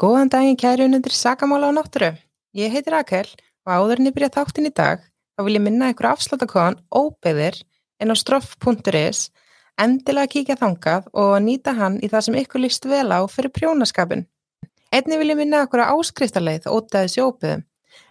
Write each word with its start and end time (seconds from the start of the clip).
Góðan 0.00 0.30
daginn 0.32 0.56
kæri 0.56 0.86
unundir 0.88 1.12
Sakamála 1.12 1.68
á 1.68 1.76
náttúru. 1.76 2.14
Ég 2.56 2.72
heiti 2.72 2.88
Rakel 2.88 3.26
og 3.68 3.68
áðurinn 3.68 4.08
ég 4.08 4.14
byrja 4.16 4.30
þáttinn 4.32 4.70
í 4.70 4.72
dag 4.72 5.02
þá 5.04 5.42
vil 5.44 5.56
ég 5.58 5.60
minna 5.60 5.90
ykkur 5.92 6.08
afsláttakóðan 6.08 6.78
óbeðir 6.88 7.58
en 8.00 8.08
á 8.08 8.16
stroff.is 8.16 9.26
endilega 9.76 10.30
kíkja 10.32 10.56
þangað 10.56 11.10
og 11.12 11.34
nýta 11.44 11.74
hann 11.76 11.98
í 12.00 12.08
það 12.08 12.24
sem 12.26 12.38
ykkur 12.40 12.64
líst 12.64 12.88
vel 12.88 13.12
á 13.12 13.20
fyrir 13.28 13.52
prjónaskapin. 13.52 14.24
Einni 14.88 15.20
vil 15.20 15.34
ég 15.34 15.40
minna 15.42 15.66
ykkur 15.66 15.84
á 15.84 15.92
áskriftarleið 15.92 16.70
ótaðis 16.72 17.18
í 17.20 17.26
óbeðum 17.26 17.66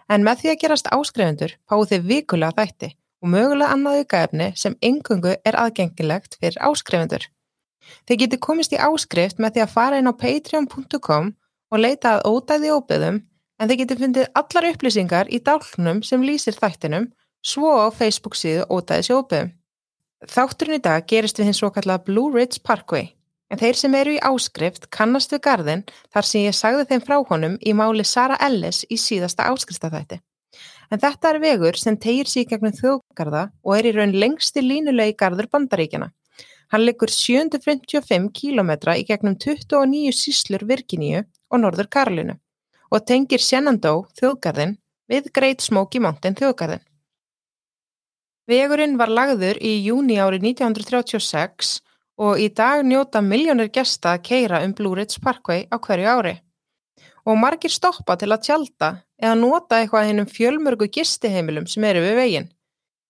en 0.06 0.22
með 0.22 0.44
því 0.44 0.54
að 0.54 0.60
gerast 0.62 0.92
áskrifundur 0.94 1.58
fáu 1.66 1.82
þið 1.90 2.06
vikulega 2.12 2.54
þætti 2.54 2.92
og 3.18 3.34
mögulega 3.34 3.74
annað 3.74 4.04
aukaefni 4.04 4.52
sem 4.54 4.78
engungu 4.78 5.34
er 5.42 5.58
aðgengilegt 5.58 6.38
fyrir 6.38 6.62
áskrifundur. 6.70 7.26
Þið 8.06 8.22
getur 8.22 8.44
komist 8.46 8.70
í 8.70 8.78
áskrift 8.78 9.42
með 9.42 9.58
því 9.58 9.66
að 9.66 9.74
fara 9.74 9.98
inn 9.98 10.06
á 10.06 10.14
patreon.com 10.14 11.34
og 11.70 11.82
leita 11.82 12.16
að 12.16 12.26
ódæði 12.30 12.72
óbyðum 12.76 13.20
en 13.60 13.70
þið 13.70 13.80
getur 13.82 14.00
fundið 14.02 14.28
allar 14.40 14.68
upplýsingar 14.72 15.30
í 15.30 15.40
dálnum 15.46 16.02
sem 16.06 16.24
lýsir 16.26 16.56
þættinum 16.56 17.10
svo 17.46 17.72
á 17.76 17.88
Facebook 17.94 18.36
síðu 18.38 18.66
ódæðis 18.68 19.12
óbyðum. 19.14 19.54
Þátturinn 20.28 20.76
í 20.76 20.84
dag 20.84 21.06
gerist 21.08 21.38
við 21.40 21.50
hins 21.50 21.62
svo 21.62 21.70
kallað 21.72 22.04
Blue 22.08 22.32
Ridge 22.34 22.60
Parkway 22.64 23.14
en 23.50 23.58
þeir 23.58 23.78
sem 23.78 23.94
eru 23.98 24.14
í 24.14 24.22
áskrift 24.22 24.88
kannast 24.94 25.32
við 25.34 25.42
gardin 25.46 25.84
þar 26.12 26.26
sem 26.28 26.44
ég 26.46 26.56
sagði 26.56 26.86
þeim 26.90 27.04
frá 27.06 27.16
honum 27.30 27.56
í 27.60 27.74
máli 27.74 28.04
Sara 28.06 28.36
Ellis 28.46 28.84
í 28.88 28.98
síðasta 29.00 29.48
áskriftathætti. 29.50 30.20
En 30.90 30.98
þetta 30.98 31.30
er 31.30 31.40
vegur 31.42 31.78
sem 31.78 31.96
tegir 31.98 32.30
síg 32.30 32.50
gegnum 32.50 32.74
þjóðgarða 32.74 33.48
og 33.62 33.76
er 33.76 33.90
í 33.90 33.94
raun 33.94 34.14
lengsti 34.14 34.62
línulegi 34.62 35.16
gardur 35.18 35.46
bandaríkjana. 35.50 36.10
Hann 36.70 36.84
liggur 36.86 37.10
755 37.10 38.30
km 38.34 38.70
í 38.94 39.04
gegnum 39.06 39.36
29 39.38 40.14
síslur 40.14 40.66
Virginíu 40.66 41.24
og 41.50 41.62
Norður 41.62 41.90
Karolínu 41.90 42.36
og 42.90 43.04
tengir 43.06 43.42
Shenandoah 43.42 44.08
þjóðgarðin 44.18 44.76
við 45.10 45.30
Great 45.34 45.62
Smoky 45.62 46.00
Mountain 46.02 46.36
þjóðgarðin. 46.38 46.82
Vegurinn 48.50 48.96
var 48.98 49.12
lagður 49.14 49.60
í 49.62 49.76
júni 49.84 50.18
árið 50.18 50.48
1936 50.50 51.76
og 52.20 52.40
í 52.42 52.48
dag 52.50 52.82
njóta 52.86 53.22
miljónir 53.22 53.70
gesta 53.72 54.16
að 54.16 54.24
keira 54.26 54.62
um 54.66 54.74
Blue 54.74 54.98
Ridge 54.98 55.22
Parkway 55.22 55.68
á 55.70 55.78
hverju 55.78 56.08
ári. 56.10 56.34
Og 57.28 57.38
margir 57.38 57.70
stoppa 57.70 58.16
til 58.18 58.30
að 58.32 58.46
tjálta 58.48 58.90
eða 59.20 59.36
nota 59.38 59.78
eitthvað 59.78 60.08
hennum 60.08 60.28
fjölmörgu 60.28 60.88
gistiheimilum 60.90 61.68
sem 61.70 61.84
eru 61.86 62.02
við 62.02 62.18
veginn. 62.18 62.50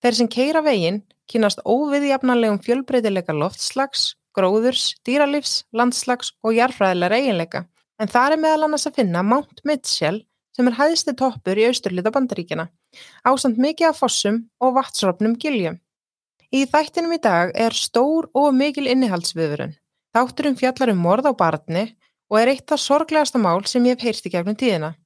Þeir 0.02 0.16
sem 0.18 0.28
keira 0.28 0.62
veginn 0.66 1.02
kynast 1.30 1.62
óviðjafnanlegum 1.64 2.60
fjölbreytileika 2.64 3.36
loftslags, 3.36 4.16
gróðurs, 4.36 4.96
dýralífs, 5.06 5.64
landslags 5.72 6.34
og 6.42 6.56
jarfræðilega 6.58 7.20
eiginleika 7.20 7.64
en 8.00 8.08
þar 8.08 8.34
er 8.34 8.40
meðal 8.40 8.66
annars 8.66 8.88
að 8.88 8.96
finna 9.02 9.22
Mount 9.26 9.60
Mitchell 9.68 10.22
sem 10.56 10.68
er 10.68 10.76
hæðsti 10.78 11.14
toppur 11.18 11.58
í 11.60 11.66
austurlita 11.68 12.12
bandaríkjana, 12.14 12.66
ásamt 13.28 13.60
mikið 13.60 13.90
af 13.90 14.00
fossum 14.00 14.42
og 14.60 14.74
vatnsrópnum 14.78 15.36
giljum. 15.40 15.78
Í 16.50 16.64
þættinum 16.66 17.14
í 17.14 17.20
dag 17.22 17.52
er 17.54 17.76
stór 17.76 18.26
og 18.34 18.50
mikil 18.56 18.88
innihaldsviðurinn. 18.90 19.76
Þátturum 20.16 20.56
fjallar 20.58 20.90
um 20.90 21.04
morð 21.04 21.30
á 21.30 21.32
barni 21.38 21.84
og 22.30 22.40
er 22.40 22.50
eitt 22.56 22.74
af 22.74 22.82
sorglegasta 22.82 23.38
mál 23.38 23.62
sem 23.70 23.84
ég 23.86 23.94
hef 23.94 24.08
heyrst 24.08 24.26
í 24.26 24.32
gegnum 24.32 24.58
tíðina. 24.58 24.96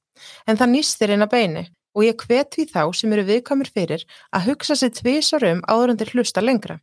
En 0.47 0.57
það 0.57 0.71
nýstir 0.73 1.13
inn 1.13 1.25
að 1.25 1.35
beini 1.35 1.65
og 1.95 2.07
ég 2.07 2.25
hvet 2.25 2.57
við 2.57 2.73
þá 2.73 2.81
sem 2.97 3.13
eru 3.13 3.27
viðkamur 3.27 3.69
fyrir 3.75 4.01
að 4.33 4.49
hugsa 4.49 4.75
sér 4.79 4.95
tvísar 4.97 5.45
um 5.51 5.61
áðurandir 5.69 6.09
hlusta 6.15 6.41
lengra. 6.41 6.79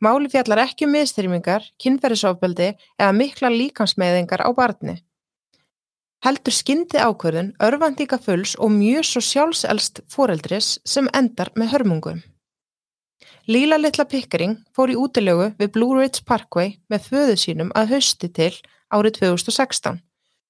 Máli 0.00 0.28
fjallar 0.32 0.62
ekki 0.64 0.86
um 0.86 0.92
miðstyrmingar, 0.92 1.64
kynferðisofbeldi 1.80 2.72
eða 2.96 3.12
mikla 3.16 3.52
líkansmeðingar 3.52 4.44
á 4.44 4.50
barni 4.56 4.96
heldur 6.26 6.54
skyndi 6.54 6.98
ákvörðun 6.98 7.52
örvandíka 7.62 8.18
fulls 8.18 8.56
og 8.58 8.72
mjög 8.74 9.04
svo 9.06 9.20
sjálfselst 9.22 10.00
foreldris 10.10 10.72
sem 10.82 11.06
endar 11.14 11.52
með 11.54 11.70
hörmungum. 11.74 12.24
Líla 13.46 13.78
litla 13.78 14.08
Pickering 14.10 14.56
fór 14.74 14.90
í 14.90 14.96
útilögu 14.98 15.52
við 15.60 15.70
Blue 15.76 16.00
Ridge 16.00 16.24
Parkway 16.26 16.80
með 16.90 17.06
föðu 17.12 17.36
sínum 17.38 17.70
að 17.78 17.94
hausti 17.94 18.30
til 18.34 18.50
árið 18.90 19.20
2016. 19.20 20.00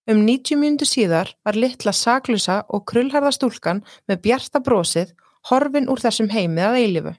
Um 0.09 0.23
90 0.25 0.61
mjöndu 0.63 0.89
síðar 0.89 1.35
var 1.45 1.59
litla 1.61 1.93
saklusa 1.93 2.63
og 2.73 2.87
krullharða 2.89 3.35
stúlkan 3.37 3.85
með 4.09 4.23
bjarta 4.25 4.63
brosið 4.65 5.13
horfin 5.51 5.91
úr 5.93 6.01
þessum 6.01 6.33
heimið 6.33 6.71
að 6.71 6.81
eilifu. 6.81 7.15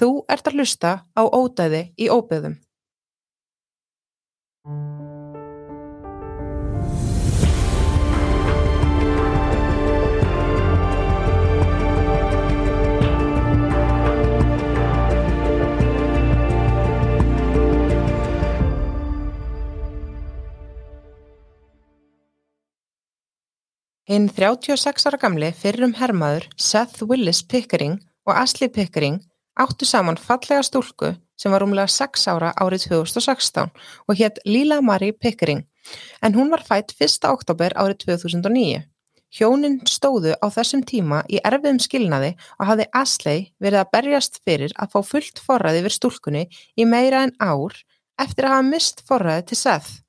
Þú 0.00 0.10
ert 0.32 0.48
að 0.48 0.56
hlusta 0.56 0.92
á 1.12 1.22
ódæði 1.28 1.82
í 2.00 2.08
óbyðum. 2.08 2.56
Hinn 24.10 24.26
36 24.26 25.04
ára 25.06 25.18
gamli 25.22 25.52
fyrrum 25.54 25.92
hermaður 25.94 26.48
Seth 26.58 27.04
Willis 27.06 27.44
Pickering 27.46 27.92
og 28.26 28.32
Ashley 28.40 28.66
Pickering 28.66 29.20
áttu 29.54 29.86
saman 29.86 30.18
fallega 30.18 30.64
stúlku 30.66 31.12
sem 31.38 31.54
var 31.54 31.62
umlega 31.62 31.86
6 31.94 32.24
ára 32.32 32.48
árið 32.58 32.88
2016 32.88 33.70
og 33.70 34.18
hétt 34.18 34.42
Lila 34.50 34.80
Marie 34.82 35.14
Pickering 35.14 35.62
en 36.26 36.34
hún 36.34 36.50
var 36.50 36.66
fætt 36.66 36.96
1. 36.98 37.22
oktober 37.30 37.78
árið 37.78 38.02
2009. 38.08 38.82
Hjónin 39.30 39.78
stóðu 39.86 40.34
á 40.42 40.46
þessum 40.58 40.82
tíma 40.82 41.22
í 41.30 41.38
erfiðum 41.46 41.78
skilnaði 41.78 42.34
og 42.58 42.66
hafði 42.66 42.90
Ashley 42.90 43.48
verið 43.62 43.84
að 43.84 43.94
berjast 43.94 44.42
fyrir 44.42 44.74
að 44.74 44.90
fá 44.90 45.06
fullt 45.06 45.38
forræði 45.38 45.86
við 45.86 45.98
stúlkunni 46.00 46.48
í 46.74 46.82
meira 46.82 47.22
en 47.28 47.36
ár 47.38 47.78
eftir 48.18 48.50
að 48.50 48.58
hafa 48.58 48.70
mist 48.74 49.06
forræði 49.06 49.52
til 49.52 49.62
Seth. 49.62 50.00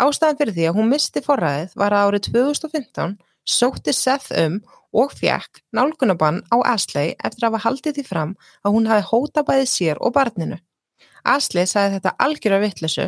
Ástæðan 0.00 0.38
fyrir 0.38 0.56
því 0.56 0.68
að 0.68 0.78
hún 0.78 0.92
misti 0.92 1.22
forræðið 1.24 1.74
var 1.76 1.96
að 1.96 2.08
árið 2.08 2.28
2015 2.30 3.16
sótti 3.48 3.92
Seth 3.96 4.32
um 4.38 4.60
og 4.92 5.12
fjekk 5.16 5.62
nálgunabann 5.72 6.42
á 6.52 6.56
Ashley 6.74 7.14
eftir 7.24 7.46
að 7.46 7.52
hafa 7.52 7.64
haldið 7.66 7.98
því 7.98 8.04
fram 8.06 8.34
að 8.62 8.76
hún 8.76 8.88
hafi 8.90 9.08
hóta 9.08 9.44
bæðið 9.48 9.68
sér 9.72 10.00
og 10.00 10.14
barninu. 10.16 10.58
Ashley 11.24 11.68
sagði 11.68 11.98
þetta 11.98 12.16
algjör 12.26 12.56
af 12.58 12.64
vittlesu 12.66 13.06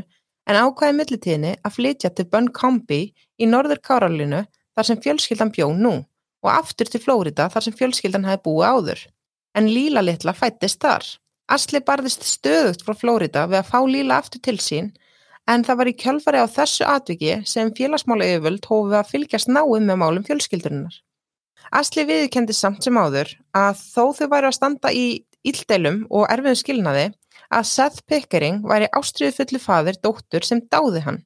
en 0.48 0.60
ákvæði 0.60 0.96
millitíðinni 0.98 1.52
að 1.64 1.76
flytja 1.76 2.10
til 2.12 2.28
Buncombe 2.30 3.00
í 3.12 3.48
norður 3.48 3.80
Káralinu 3.84 4.44
þar 4.74 4.88
sem 4.88 5.00
fjölskyldan 5.04 5.52
bjó 5.54 5.70
nú 5.76 5.96
og 6.44 6.50
aftur 6.52 6.90
til 6.90 7.00
Flórida 7.00 7.48
þar 7.52 7.66
sem 7.66 7.76
fjölskyldan 7.76 8.26
hafi 8.28 8.44
búið 8.44 8.68
áður. 8.68 9.04
En 9.54 9.70
Líla 9.70 10.02
litla 10.02 10.34
fættist 10.36 10.82
þar. 10.82 11.04
Ashley 11.48 11.84
barðist 11.84 12.24
stöðugt 12.26 12.84
frá 12.84 12.96
Flórida 12.96 13.44
við 13.48 13.60
að 13.60 13.70
fá 13.70 13.80
Líla 13.88 14.20
aftur 14.20 14.42
til 14.44 14.58
sín 14.60 14.92
en 15.50 15.64
það 15.64 15.80
var 15.80 15.90
í 15.90 15.96
kjölfari 16.00 16.40
á 16.40 16.46
þessu 16.48 16.86
atviki 16.88 17.40
sem 17.48 17.72
félagsmála 17.76 18.28
yfirvöld 18.32 18.68
hófið 18.70 18.98
að 19.00 19.10
fylgjast 19.10 19.50
náum 19.52 19.84
með 19.84 20.00
málum 20.00 20.24
fjölskyldurinnar. 20.26 20.96
Asli 21.74 22.04
viðkendi 22.08 22.54
samt 22.56 22.84
sem 22.84 22.96
áður 22.96 23.32
að 23.56 23.80
þó 23.80 24.04
þau 24.16 24.26
væri 24.32 24.48
að 24.50 24.56
standa 24.58 24.92
í 24.94 25.06
íldeilum 25.44 26.04
og 26.10 26.26
erfiðu 26.32 26.60
skilnaði 26.60 27.06
að 27.54 27.68
Seth 27.70 28.02
Pickering 28.08 28.64
væri 28.68 28.90
ástriðu 28.96 29.36
fulli 29.38 29.60
fadir 29.60 30.00
dóttur 30.02 30.46
sem 30.46 30.62
dáði 30.72 31.04
hann. 31.04 31.20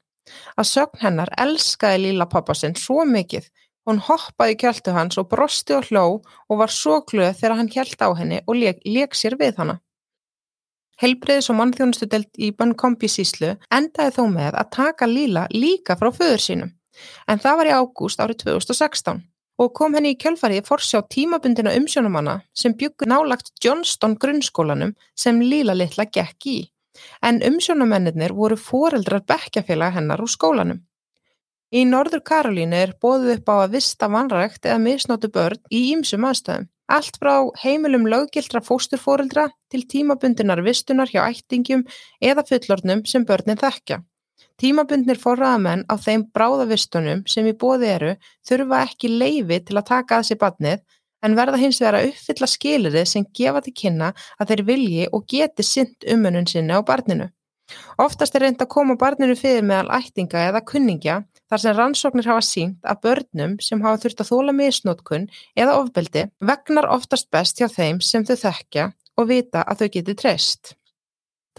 Að 0.58 0.68
sögn 0.72 1.02
hennar 1.02 1.32
elskaði 1.40 2.02
líla 2.04 2.28
pappasinn 2.28 2.76
svo 2.76 3.04
mikið, 3.08 3.46
hún 3.88 4.02
hoppaði 4.04 4.58
kjöldu 4.62 4.92
hans 4.92 5.18
og 5.20 5.30
brosti 5.30 5.76
og 5.78 5.88
hló 5.88 6.04
og 6.20 6.60
var 6.60 6.72
svo 6.72 7.00
glöð 7.08 7.38
þegar 7.38 7.56
hann 7.60 7.70
kjælt 7.72 8.02
á 8.04 8.08
henni 8.18 8.42
og 8.44 8.58
leik, 8.58 8.82
leik 8.84 9.16
sér 9.16 9.38
við 9.40 9.62
hana. 9.62 9.78
Helbriðis 10.98 11.50
og 11.52 11.58
mannþjónustudelt 11.60 12.40
í 12.42 12.50
Buncombe 12.58 13.10
síslu 13.10 13.54
endaði 13.74 14.14
þó 14.16 14.24
með 14.32 14.58
að 14.58 14.70
taka 14.74 15.06
Líla 15.06 15.46
líka 15.54 15.98
frá 15.98 16.10
föður 16.14 16.42
sínum 16.42 16.72
en 17.30 17.42
það 17.42 17.58
var 17.60 17.68
í 17.70 17.74
ágúst 17.78 18.22
árið 18.22 18.40
2016 18.44 19.20
og 19.62 19.74
kom 19.74 19.94
henni 19.94 20.14
í 20.14 20.18
kjölfarið 20.18 20.66
fórsjá 20.66 21.02
tímabundina 21.14 21.74
umsjónumanna 21.78 22.40
sem 22.54 22.74
byggur 22.78 23.10
nálagt 23.10 23.52
Johnston 23.62 24.16
grunnskólanum 24.18 24.96
sem 25.14 25.38
Líla 25.42 25.74
litla 25.78 26.06
gekk 26.06 26.50
í 26.50 26.58
en 27.22 27.40
umsjónumennir 27.46 28.34
voru 28.34 28.56
foreldrar 28.58 29.22
bekkjafélag 29.26 29.94
hennar 29.98 30.22
úr 30.22 30.30
skólanum. 30.30 30.80
Í 31.74 31.84
Norður 31.84 32.22
Karolínu 32.24 32.78
er 32.78 32.94
bóðið 33.02 33.34
upp 33.36 33.50
á 33.52 33.54
að 33.58 33.74
vista 33.76 34.08
vanrækt 34.08 34.66
eða 34.66 34.80
misnótu 34.82 35.28
börn 35.30 35.60
í 35.70 35.92
ýmsum 35.92 36.24
aðstöðum. 36.24 36.68
Allt 36.88 37.18
frá 37.20 37.34
heimilum 37.62 38.06
löggildra 38.08 38.62
fósturfóreldra 38.64 39.48
til 39.68 39.82
tímabundinar 39.92 40.62
vistunar 40.64 41.10
hjá 41.12 41.26
ættingum 41.26 41.82
eða 42.24 42.46
fullornum 42.48 43.02
sem 43.04 43.26
börnin 43.28 43.60
þekkja. 43.60 44.00
Tímabundnir 44.58 45.18
forraðamenn 45.20 45.84
á 45.86 45.94
þeim 46.00 46.24
bráðavistunum 46.34 47.26
sem 47.28 47.46
í 47.46 47.52
bóði 47.54 47.90
eru 47.94 48.14
þurfa 48.48 48.80
ekki 48.86 49.10
leifi 49.12 49.60
til 49.68 49.76
að 49.76 49.88
taka 49.90 50.18
að 50.18 50.30
sér 50.30 50.40
badnið 50.40 50.80
en 51.22 51.36
verða 51.38 51.60
hins 51.60 51.80
vegar 51.82 51.98
að 51.98 52.08
uppfylla 52.12 52.48
skilirið 52.54 53.08
sem 53.10 53.26
gefa 53.34 53.62
til 53.66 53.74
kynna 53.82 54.12
að 54.38 54.52
þeir 54.52 54.64
vilji 54.70 55.08
og 55.12 55.26
geti 55.30 55.66
synd 55.66 56.08
umunum 56.14 56.46
sinni 56.48 56.72
á 56.74 56.80
barninu. 56.80 57.28
Oftast 58.00 58.34
er 58.34 58.46
reynd 58.46 58.62
að 58.64 58.72
koma 58.72 58.96
barninu 58.96 59.36
fyrir 59.36 59.66
meðal 59.66 59.98
ættinga 59.98 60.46
eða 60.48 60.64
kunningja 60.64 61.18
þar 61.48 61.62
sem 61.62 61.76
rannsóknir 61.76 62.28
hafa 62.28 62.44
sínt 62.44 62.84
að 62.84 63.00
börnum 63.06 63.56
sem 63.64 63.82
hafa 63.84 64.02
þurft 64.04 64.22
að 64.24 64.30
þóla 64.32 64.54
misnótkun 64.56 65.28
eða 65.56 65.78
ofbeldi 65.80 66.26
vegnar 66.50 66.90
oftast 66.92 67.30
best 67.34 67.60
hjá 67.60 67.68
þeim 67.72 68.02
sem 68.04 68.26
þau 68.28 68.36
þekkja 68.44 68.90
og 69.18 69.30
vita 69.32 69.64
að 69.64 69.82
þau 69.82 69.88
geti 69.96 70.16
treyst. 70.18 70.74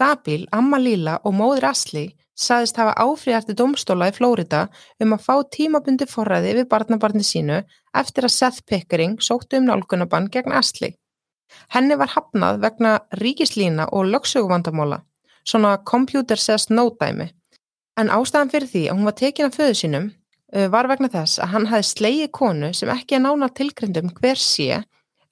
Dabil, 0.00 0.46
Amma 0.56 0.78
Líla 0.80 1.18
og 1.28 1.34
móður 1.36 1.68
Asli 1.74 2.06
saðist 2.40 2.78
hafa 2.80 2.94
áfríðarti 2.96 3.56
domstóla 3.58 4.08
í 4.08 4.14
Flórida 4.16 4.62
um 5.02 5.12
að 5.16 5.26
fá 5.26 5.34
tímabundi 5.56 6.06
forræði 6.08 6.54
við 6.60 6.70
barnabarni 6.70 7.26
sínu 7.26 7.60
eftir 8.00 8.24
að 8.24 8.36
Seth 8.36 8.64
Pickering 8.64 9.18
sóttu 9.20 9.60
um 9.60 9.68
nálgunabann 9.68 10.30
gegn 10.32 10.56
Asli. 10.56 10.94
Henni 11.74 11.98
var 11.98 12.14
hafnað 12.14 12.62
vegna 12.62 12.94
ríkislína 13.20 13.90
og 13.92 14.08
lögsöguvandamóla, 14.14 15.02
svona 15.44 15.76
computer 15.84 16.38
says 16.38 16.70
no 16.70 16.88
dæmi. 17.00 17.28
En 18.00 18.08
ástæðan 18.08 18.48
fyrir 18.48 18.70
því 18.70 18.82
að 18.88 18.96
hún 18.96 19.08
var 19.08 19.16
tekin 19.18 19.50
af 19.50 19.56
föðu 19.58 19.74
sínum 19.76 20.06
uh, 20.08 20.68
var 20.72 20.88
vegna 20.88 21.10
þess 21.12 21.40
að 21.42 21.52
hann 21.54 21.66
hafi 21.68 21.88
slegið 21.90 22.30
konu 22.32 22.70
sem 22.76 22.92
ekki 22.92 23.18
er 23.18 23.24
nána 23.26 23.50
tilgrindum 23.52 24.12
hver 24.16 24.40
sé 24.40 24.78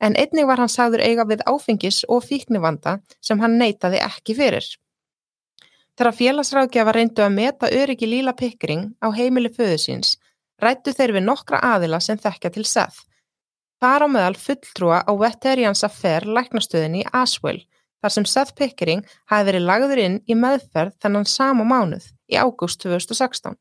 en 0.04 0.16
einnig 0.20 0.46
var 0.46 0.60
hann 0.60 0.70
sagður 0.70 1.02
eiga 1.02 1.24
við 1.26 1.44
áfengis 1.48 2.02
og 2.08 2.26
fíknivanda 2.26 2.98
sem 3.24 3.40
hann 3.42 3.56
neytaði 3.58 4.02
ekki 4.04 4.36
fyrir. 4.38 4.66
Þegar 5.98 6.14
félagsráðgjafa 6.14 6.94
reyndu 6.94 7.24
að 7.24 7.34
meta 7.34 7.70
öryggi 7.74 8.06
Líla 8.06 8.34
Pickering 8.38 8.84
á 9.02 9.10
heimili 9.16 9.50
föðu 9.50 9.80
síns, 9.82 10.12
rættu 10.62 10.94
þeir 10.94 11.16
við 11.16 11.26
nokkra 11.26 11.58
aðila 11.72 11.98
sem 12.04 12.20
þekkja 12.20 12.52
til 12.54 12.66
Seth. 12.68 13.00
Þar 13.82 14.06
á 14.06 14.08
meðal 14.12 14.36
fulltrúa 14.38 15.00
á 15.02 15.12
Veterans 15.18 15.82
Affair 15.86 16.26
læknastöðinni 16.26 17.02
í 17.02 17.10
Aswell, 17.16 17.64
þar 18.02 18.14
sem 18.14 18.28
Seth 18.28 18.54
Pickering 18.54 19.02
hafi 19.32 19.50
verið 19.50 19.66
lagður 19.66 20.04
inn 20.04 20.22
í 20.30 20.38
meðferð 20.38 20.94
þennan 21.02 21.26
sama 21.26 21.66
mánuð 21.66 22.12
í 22.28 22.38
ágúst 22.38 22.80
2016. 22.84 23.56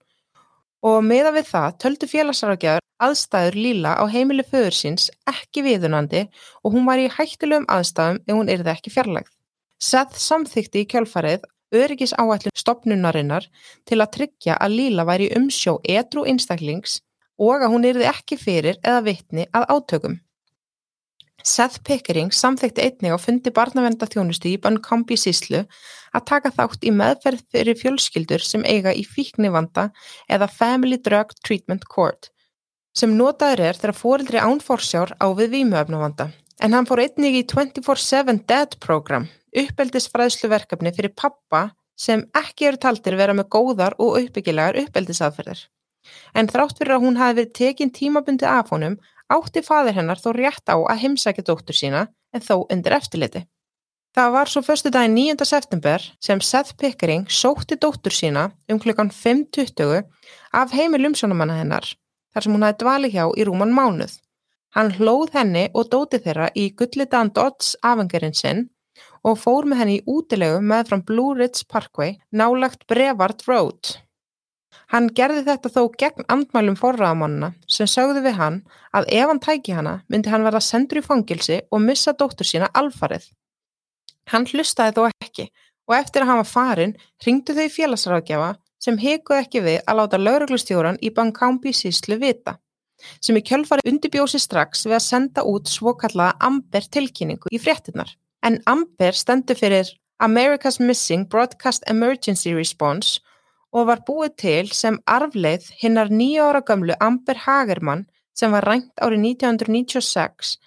Og 0.87 0.99
meða 1.03 1.33
við 1.33 1.49
það 1.49 1.77
töldu 1.83 2.09
félagsráðgjafar 2.11 2.83
aðstæður 3.01 3.57
Líla 3.57 3.95
á 3.97 4.03
heimili 4.09 4.45
föður 4.45 4.75
síns 4.77 5.09
ekki 5.29 5.63
viðunandi 5.65 6.27
og 6.63 6.73
hún 6.75 6.85
var 6.87 7.01
í 7.01 7.09
hættilegum 7.09 7.67
aðstæðum 7.71 8.21
ef 8.25 8.33
hún 8.37 8.51
yrði 8.53 8.73
ekki 8.73 8.93
fjarlægð. 8.93 9.31
Seth 9.81 10.17
samþykti 10.21 10.83
í 10.83 10.89
kjölfarið 10.89 11.45
öryggisáætlun 11.75 12.55
stopnunarinnar 12.55 13.47
til 13.85 13.99
að 14.01 14.13
tryggja 14.17 14.57
að 14.61 14.77
Líla 14.79 15.05
væri 15.07 15.31
umsjó 15.37 15.77
edru 15.83 16.25
einstaklings 16.29 17.01
og 17.37 17.61
að 17.61 17.73
hún 17.73 17.89
yrði 17.89 18.07
ekki 18.09 18.37
fyrir 18.41 18.79
eða 18.81 19.03
vitni 19.05 19.45
að 19.53 19.67
átökum. 19.75 20.17
Seth 21.43 21.81
Pickering 21.85 22.31
samþekti 22.33 22.85
einnig 22.85 23.13
á 23.13 23.17
fundi 23.21 23.53
barnavendaþjónustu 23.53 24.49
í 24.53 24.57
Buncombe 24.61 25.17
síslu 25.19 25.65
að 26.15 26.25
taka 26.31 26.53
þátt 26.55 26.87
í 26.87 26.93
meðferð 26.95 27.43
fyrir 27.53 27.77
fjölskyldur 27.77 28.43
sem 28.43 28.65
eiga 28.65 28.93
í 28.95 29.05
fíknivanda 29.05 29.91
eða 30.29 30.49
Family 30.49 30.97
Drug 30.97 31.35
Treatment 31.43 31.85
Court 31.91 32.31
sem 32.97 33.13
notaður 33.13 33.61
er 33.69 33.77
þegar 33.77 33.99
fórildri 33.99 34.41
ánforsjár 34.41 35.13
á 35.21 35.27
við 35.37 35.53
výmuöfnavanda 35.59 36.31
en 36.63 36.73
hann 36.73 36.87
fór 36.89 37.03
einnig 37.05 37.37
í 37.37 37.43
24-7 37.45 38.41
Dead 38.49 38.77
program 38.83 39.27
uppeldisfræðsluverkefni 39.57 40.93
fyrir 40.95 41.13
pappa 41.15 41.69
sem 41.97 42.23
ekki 42.37 42.69
eru 42.69 42.81
taldir 42.81 43.17
vera 43.17 43.35
með 43.37 43.49
góðar 43.53 43.95
og 44.01 44.19
uppbyggilegar 44.21 44.77
uppeldisaðferðir. 44.83 45.63
En 46.37 46.47
þrátt 46.47 46.77
fyrir 46.79 46.97
að 46.97 47.05
hún 47.05 47.17
hafi 47.19 47.39
verið 47.41 47.55
tekinn 47.57 47.93
tímabundi 47.93 48.47
af 48.47 48.69
honum 48.71 48.97
átti 49.33 49.63
fadir 49.65 49.97
hennar 49.97 50.19
þó 50.21 50.31
rétt 50.35 50.69
á 50.71 50.75
að 50.77 51.01
heimsækja 51.03 51.45
dóttur 51.47 51.77
sína 51.77 52.07
en 52.33 52.43
þó 52.43 52.65
undir 52.71 52.95
eftirliti. 52.97 53.43
Það 54.17 54.31
var 54.33 54.49
svo 54.49 54.63
förstu 54.65 54.89
daginn 54.89 55.13
9. 55.13 55.45
september 55.45 56.03
sem 56.23 56.39
Seth 56.41 56.73
Pickering 56.79 57.27
sótti 57.29 57.77
dóttur 57.77 58.15
sína 58.15 58.47
um 58.71 58.79
klukkan 58.79 59.11
5.20 59.13 60.07
af 60.53 60.73
heimil 60.73 61.05
umsjónumanna 61.11 61.59
hennar 61.59 61.85
þar 62.33 62.45
sem 62.45 62.55
hún 62.55 62.65
hafi 62.65 62.79
dvali 62.81 63.11
hjá 63.13 63.27
í 63.37 63.45
rúman 63.45 63.75
mánuð. 63.75 64.15
Hann 64.75 64.91
hlóð 64.97 65.35
henni 65.37 65.67
og 65.73 65.91
dóti 65.93 66.19
þeirra 66.23 66.49
í 66.55 66.69
gullitan 66.79 67.31
Dodds 67.35 67.75
afengarinn 67.85 68.35
sinn 68.37 68.65
og 69.25 69.39
fór 69.41 69.67
með 69.69 69.81
henni 69.81 69.99
í 69.99 70.03
útilegu 70.09 70.59
með 70.65 70.89
fram 70.89 71.05
Blue 71.07 71.37
Ridge 71.37 71.65
Parkway 71.69 72.17
nálagt 72.31 72.87
Brevard 72.89 73.45
Road. 73.47 73.97
Hann 74.87 75.09
gerði 75.11 75.43
þetta 75.47 75.71
þó 75.73 75.81
gegn 75.99 76.27
andmælum 76.31 76.77
forraðamannina 76.79 77.49
sem 77.67 77.89
sögðu 77.91 78.21
við 78.23 78.37
hann 78.39 78.61
að 78.95 79.09
ef 79.17 79.31
hann 79.31 79.41
tæki 79.43 79.75
hana 79.75 79.97
myndi 80.07 80.31
hann 80.31 80.45
verða 80.47 80.61
sendur 80.63 81.01
í 81.01 81.03
fangilsi 81.03 81.59
og 81.71 81.83
missa 81.83 82.13
dóttur 82.15 82.47
sína 82.47 82.69
alfarið. 82.81 83.25
Hann 84.31 84.47
hlustaði 84.47 84.95
þó 84.95 85.09
ekki 85.25 85.49
og 85.87 85.97
eftir 85.97 86.23
að 86.23 86.31
hann 86.31 86.41
var 86.41 86.51
farin 86.51 86.95
ringdu 87.25 87.55
þau 87.57 87.67
félagsráðgjafa 87.75 88.53
sem 88.83 88.99
hekuð 89.01 89.41
ekki 89.41 89.63
við 89.65 89.81
að 89.83 89.99
láta 89.99 90.21
lauruglustjóran 90.21 91.01
í 91.03 91.11
Bankambi 91.15 91.73
síslu 91.75 92.19
vita 92.21 92.55
sem 93.21 93.37
í 93.37 93.43
kjölfari 93.45 93.85
undirbjósi 93.91 94.39
strax 94.41 94.85
við 94.87 94.97
að 94.97 95.05
senda 95.05 95.43
út 95.45 95.69
svokallaða 95.69 96.37
Amber 96.47 96.87
tilkynningu 96.95 97.51
í 97.53 97.59
fréttinnar 97.61 98.15
en 98.47 98.59
AMBER 98.69 99.17
stendur 99.17 99.59
fyrir 99.59 99.91
America's 100.23 100.79
Missing 100.79 101.27
Broadcast 101.29 101.83
Emergency 101.91 102.55
Response 102.55 103.19
og 103.75 103.89
var 103.89 104.03
búið 104.07 104.35
til 104.43 104.69
sem 104.73 104.99
arfleith 105.05 105.73
hinnar 105.81 106.09
nýja 106.09 106.47
ára 106.49 106.61
gömlu 106.63 106.95
Amber 106.99 107.43
Hagerman 107.45 108.05
sem 108.37 108.51
var 108.51 108.65
rænt 108.65 108.93
árið 109.01 109.25
1996 109.33 110.57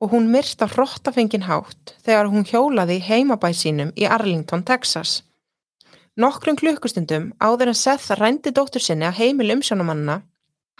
og 0.00 0.14
hún 0.14 0.30
myrst 0.32 0.62
á 0.64 0.66
hróttafengin 0.66 1.44
hátt 1.44 1.94
þegar 2.06 2.30
hún 2.32 2.46
hjólaði 2.48 3.00
heimabæð 3.04 3.56
sínum 3.62 3.90
í 3.96 4.08
Arlington, 4.08 4.64
Texas. 4.64 5.20
Nokkrum 6.16 6.56
klukkustundum 6.56 7.30
áður 7.38 7.72
en 7.72 7.78
Seth 7.78 8.16
rændi 8.16 8.52
dóttur 8.56 8.82
sinni 8.82 9.06
að 9.08 9.20
heimil 9.20 9.52
umsjónumannina 9.56 10.22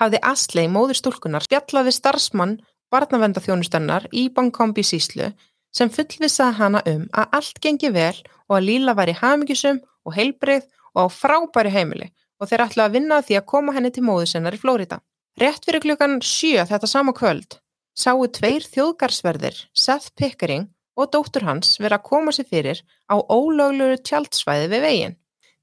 hafði 0.00 0.20
Asley 0.32 0.68
móður 0.72 0.98
stúlkunar 0.98 1.44
spjallaði 1.44 1.92
starfsmann 1.92 2.58
barnavendaþjónustennar 2.90 4.08
í 4.16 4.28
Bankombi 4.34 4.82
síslu 4.86 5.30
sem 5.76 5.92
fullvisaði 5.92 6.58
hana 6.58 6.82
um 6.90 7.06
að 7.12 7.36
allt 7.38 7.60
gengi 7.62 7.92
vel 7.94 8.16
og 8.48 8.56
að 8.56 8.66
Líla 8.66 8.96
væri 8.98 9.14
hafmyggisum 9.20 9.82
og 10.08 10.16
heilbreyð 10.16 10.66
og 10.94 11.06
á 11.06 11.08
frábæri 11.12 11.72
heimili 11.74 12.10
og 12.40 12.48
þeir 12.50 12.66
ætlaði 12.66 12.88
að 12.88 12.94
vinna 12.98 13.22
því 13.24 13.40
að 13.40 13.48
koma 13.52 13.74
henni 13.76 13.90
til 13.94 14.04
móðu 14.06 14.28
sennar 14.30 14.56
í 14.56 14.60
Flórida. 14.60 15.00
Rétt 15.40 15.66
fyrir 15.66 15.84
klukkan 15.84 16.20
7 16.24 16.66
þetta 16.70 16.88
sama 16.90 17.12
kvöld 17.16 17.60
sáu 18.00 18.26
tveir 18.32 18.64
þjóðgarsverðir, 18.64 19.56
Seth 19.74 20.14
Pickering 20.16 20.68
og 20.98 21.10
dóttur 21.12 21.44
hans 21.48 21.76
vera 21.80 21.98
að 21.98 22.06
koma 22.08 22.32
sér 22.34 22.48
fyrir 22.48 22.82
á 23.10 23.16
ólögluru 23.18 23.98
tjaldsvæði 24.04 24.68
við 24.72 24.84
veginn. 24.86 25.16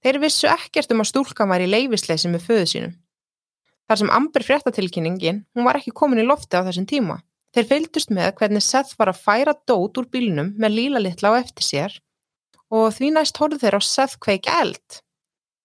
Þeir 0.03 0.19
vissu 0.21 0.49
ekkert 0.51 0.91
um 0.93 1.03
að 1.03 1.11
stúlkan 1.11 1.49
var 1.49 1.63
í 1.63 1.69
leifisleysi 1.69 2.29
með 2.31 2.45
föðu 2.47 2.67
sínum. 2.71 2.93
Þar 3.87 4.01
sem 4.01 4.11
Amber 4.11 4.43
fréttatilkynningin, 4.43 5.45
hún 5.55 5.65
var 5.65 5.79
ekki 5.79 5.95
komin 5.95 6.21
í 6.21 6.27
lofti 6.27 6.59
á 6.59 6.65
þessum 6.67 6.87
tíma. 6.89 7.21
Þeir 7.55 7.69
fylgdust 7.71 8.11
með 8.13 8.33
hvernig 8.37 8.65
Seth 8.65 8.97
var 8.99 9.13
að 9.13 9.21
færa 9.23 9.55
dót 9.65 9.97
úr 9.97 10.09
bílnum 10.11 10.53
með 10.59 10.75
líla 10.75 11.01
litla 11.01 11.33
á 11.33 11.39
eftir 11.39 11.65
sér 11.65 11.97
og 12.67 12.91
því 12.91 13.13
næst 13.15 13.37
horfðu 13.39 13.61
þeir 13.63 13.77
á 13.79 13.81
Seth 13.81 14.17
kveiki 14.19 14.51
eld. 14.51 14.99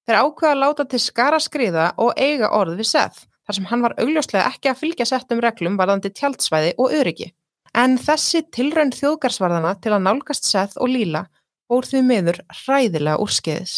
Þeir 0.07 0.19
ákveða 0.19 0.53
að 0.55 0.63
láta 0.63 0.87
til 0.91 1.01
skara 1.03 1.39
skriða 1.43 1.93
og 2.03 2.17
eiga 2.19 2.51
orð 2.57 2.81
við 2.81 2.91
Seth 2.91 3.27
þar 3.47 3.59
sem 3.59 3.69
hann 3.71 3.85
var 3.85 3.95
augljóslega 3.99 4.49
ekki 4.51 4.71
að 4.71 4.81
fylgja 4.81 5.07
settum 5.09 5.43
reglum 5.43 5.79
varðandi 5.79 6.13
tjaldsvæði 6.15 6.75
og 6.79 6.95
öryggi. 6.99 7.31
En 7.75 7.97
þessi 7.99 8.43
tilraun 8.55 8.93
þjóðgarsvarðana 8.95 9.77
til 9.83 9.95
að 9.95 10.05
nálgast 10.07 10.47
Seth 10.47 10.79
og 10.79 10.93
Líla 10.93 11.27
fór 11.71 11.89
því 11.89 12.03
miður 12.07 12.41
ræðilega 12.67 13.21
úrskeiðis. 13.23 13.77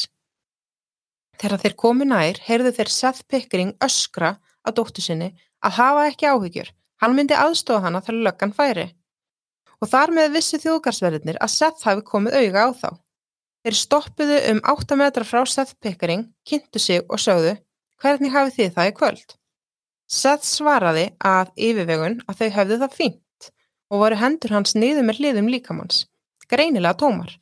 Þegar 1.40 1.62
þeir 1.64 1.76
komu 1.78 2.06
nær 2.08 2.40
heyrðu 2.46 2.72
þeir 2.78 2.90
Seth 2.92 3.26
Pickering 3.28 3.74
öskra 3.84 4.36
að 4.64 4.80
dóttu 4.80 5.04
sinni 5.04 5.32
að 5.64 5.78
hafa 5.78 6.08
ekki 6.10 6.30
áhyggjur 6.30 6.72
Hann 7.04 7.16
myndi 7.18 7.36
aðstofa 7.36 7.84
hana 7.84 8.00
þar 8.00 8.20
löggan 8.26 8.52
færi. 8.56 8.86
Og 9.82 9.90
þar 9.90 10.12
með 10.16 10.36
vissi 10.38 10.60
þjóðgarsverðinir 10.62 11.36
að 11.42 11.50
Seth 11.52 11.84
hafi 11.84 12.04
komið 12.06 12.38
auga 12.38 12.62
á 12.64 12.68
þá. 12.78 12.88
Þeir 13.64 13.76
stoppuðu 13.80 14.38
um 14.50 14.58
8 14.68 14.96
metra 15.00 15.24
frá 15.24 15.40
Seth 15.48 15.78
Pickering, 15.80 16.26
kynntu 16.44 16.80
sig 16.82 17.00
og 17.08 17.16
sögðu 17.22 17.54
hvernig 18.02 18.34
hafið 18.34 18.58
þið 18.58 18.74
það 18.74 18.90
í 18.90 18.92
kvöld? 18.98 19.30
Seth 20.04 20.44
svaraði 20.44 21.06
að 21.24 21.54
yfirvegun 21.56 22.18
að 22.28 22.42
þau 22.42 22.50
höfðu 22.58 22.78
það 22.82 22.98
fínt 22.98 23.48
og 23.88 24.02
voru 24.02 24.20
hendur 24.20 24.52
hans 24.52 24.76
niður 24.76 25.08
með 25.08 25.22
hliðum 25.22 25.48
líkamanns, 25.48 26.04
greinilega 26.44 26.98
tómar. 27.00 27.32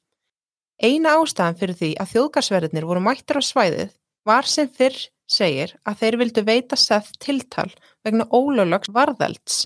Eina 0.79 1.17
ástæðan 1.19 1.59
fyrir 1.59 1.79
því 1.83 1.91
að 1.99 2.15
þjóðgarsverðinir 2.15 2.87
voru 2.87 3.03
mættir 3.03 3.39
á 3.39 3.43
svæðið 3.43 3.93
var 4.23 4.47
sem 4.47 4.71
fyrr 4.71 4.99
segir 5.27 5.75
að 5.83 6.05
þeir 6.05 6.23
vildu 6.23 6.45
veita 6.47 6.79
Seth 6.79 7.17
tiltal 7.19 7.71
vegna 8.07 8.31
ólöglags 8.31 8.95
varðelds. 8.95 9.65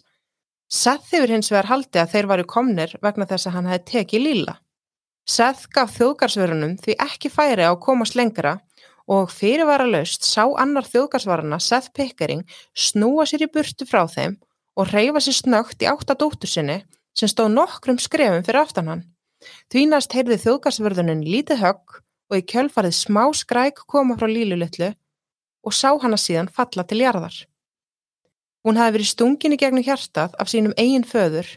Seth 0.73 1.13
hefur 1.13 1.37
hins 1.37 1.53
vegar 1.53 1.69
haldið 1.69 2.01
að 2.01 2.15
þeir 2.15 2.29
varu 2.33 2.49
komnir 2.49 2.97
vegna 3.05 3.29
þess 3.29 3.51
að 3.51 3.59
hann 3.59 3.69
hefði 3.75 3.91
tekið 3.93 4.25
líla. 4.25 4.63
Seth 5.27 5.65
gaf 5.75 5.97
þjóðgarsverunum 5.97 6.77
því 6.79 6.95
ekki 7.03 7.29
færi 7.35 7.65
á 7.67 7.75
að 7.75 7.81
komast 7.83 8.15
lengra 8.15 8.61
og 9.11 9.33
fyrirvara 9.35 9.87
laust 9.91 10.23
sá 10.23 10.45
annar 10.63 10.87
þjóðgarsvarana 10.87 11.59
Seth 11.63 11.91
Pickering 11.97 12.45
snúa 12.79 13.27
sér 13.27 13.43
í 13.43 13.49
burtu 13.51 13.89
frá 13.91 14.05
þeim 14.07 14.37
og 14.79 14.93
reyfa 14.93 15.23
sér 15.25 15.37
snögt 15.41 15.83
í 15.83 15.89
áttadóttu 15.91 16.47
sinni 16.47 16.77
sem 17.19 17.31
stóð 17.33 17.57
nokkrum 17.57 17.99
skrefum 17.99 18.45
fyrir 18.47 18.61
aftan 18.61 18.93
hann. 18.93 19.03
Þvínast 19.75 20.15
heyrði 20.15 20.39
þjóðgarsverðunin 20.45 21.27
lítið 21.27 21.63
högg 21.65 21.99
og 22.31 22.39
í 22.39 22.47
kjölfarið 22.53 22.95
smá 22.95 23.25
skræk 23.35 23.83
koma 23.91 24.15
frá 24.21 24.31
lílulitlu 24.31 24.93
og 25.67 25.75
sá 25.75 25.91
hana 25.91 26.21
síðan 26.23 26.53
falla 26.55 26.87
til 26.87 27.01
jarðar. 27.03 27.35
Hún 28.63 28.79
hafi 28.79 28.95
verið 29.01 29.11
stungin 29.11 29.59
í 29.59 29.59
gegnum 29.59 29.83
hjartað 29.87 30.39
af 30.39 30.55
sínum 30.55 30.75
eigin 30.79 31.07
föður, 31.07 31.51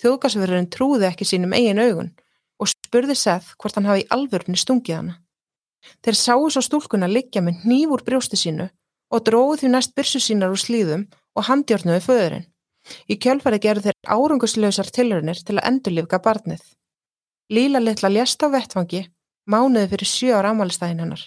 þjóðgasverðurinn 0.00 0.72
trúði 0.72 1.08
ekki 1.08 1.28
sínum 1.28 1.52
eigin 1.56 1.84
augun 1.84 2.12
og 2.60 2.70
spurði 2.70 3.16
Seth 3.16 3.54
hvort 3.56 3.78
hann 3.78 3.88
hafi 3.88 4.04
í 4.04 4.08
alvörni 4.14 4.58
stungið 4.60 4.96
hana. 4.96 5.16
Þeir 6.04 6.18
sáu 6.20 6.48
svo 6.52 6.62
stúlkuna 6.64 7.08
liggja 7.08 7.42
með 7.42 7.64
hníf 7.64 7.94
úr 7.96 8.04
brjósti 8.06 8.36
sínu 8.36 8.68
og 9.10 9.24
dróðu 9.26 9.62
því 9.62 9.72
næst 9.72 9.94
byrsu 9.96 10.20
sínar 10.20 10.52
úr 10.52 10.60
slíðum 10.60 11.06
og 11.34 11.46
handjórnuði 11.48 12.04
föðurinn. 12.04 12.46
Í 13.08 13.16
kjölfæri 13.22 13.60
gerðu 13.64 13.88
þeir 13.88 14.12
árangusleusar 14.14 14.92
tilröðnir 14.92 15.40
til 15.44 15.56
að 15.58 15.66
endurlifka 15.70 16.20
barnið. 16.24 16.62
Líla 17.50 17.80
litla 17.82 18.12
lést 18.12 18.42
á 18.44 18.48
vettfangi, 18.52 19.06
mánuði 19.50 19.88
fyrir 19.92 20.10
sjö 20.10 20.36
ára 20.36 20.52
ámælistæðin 20.52 21.02
hennar. 21.04 21.22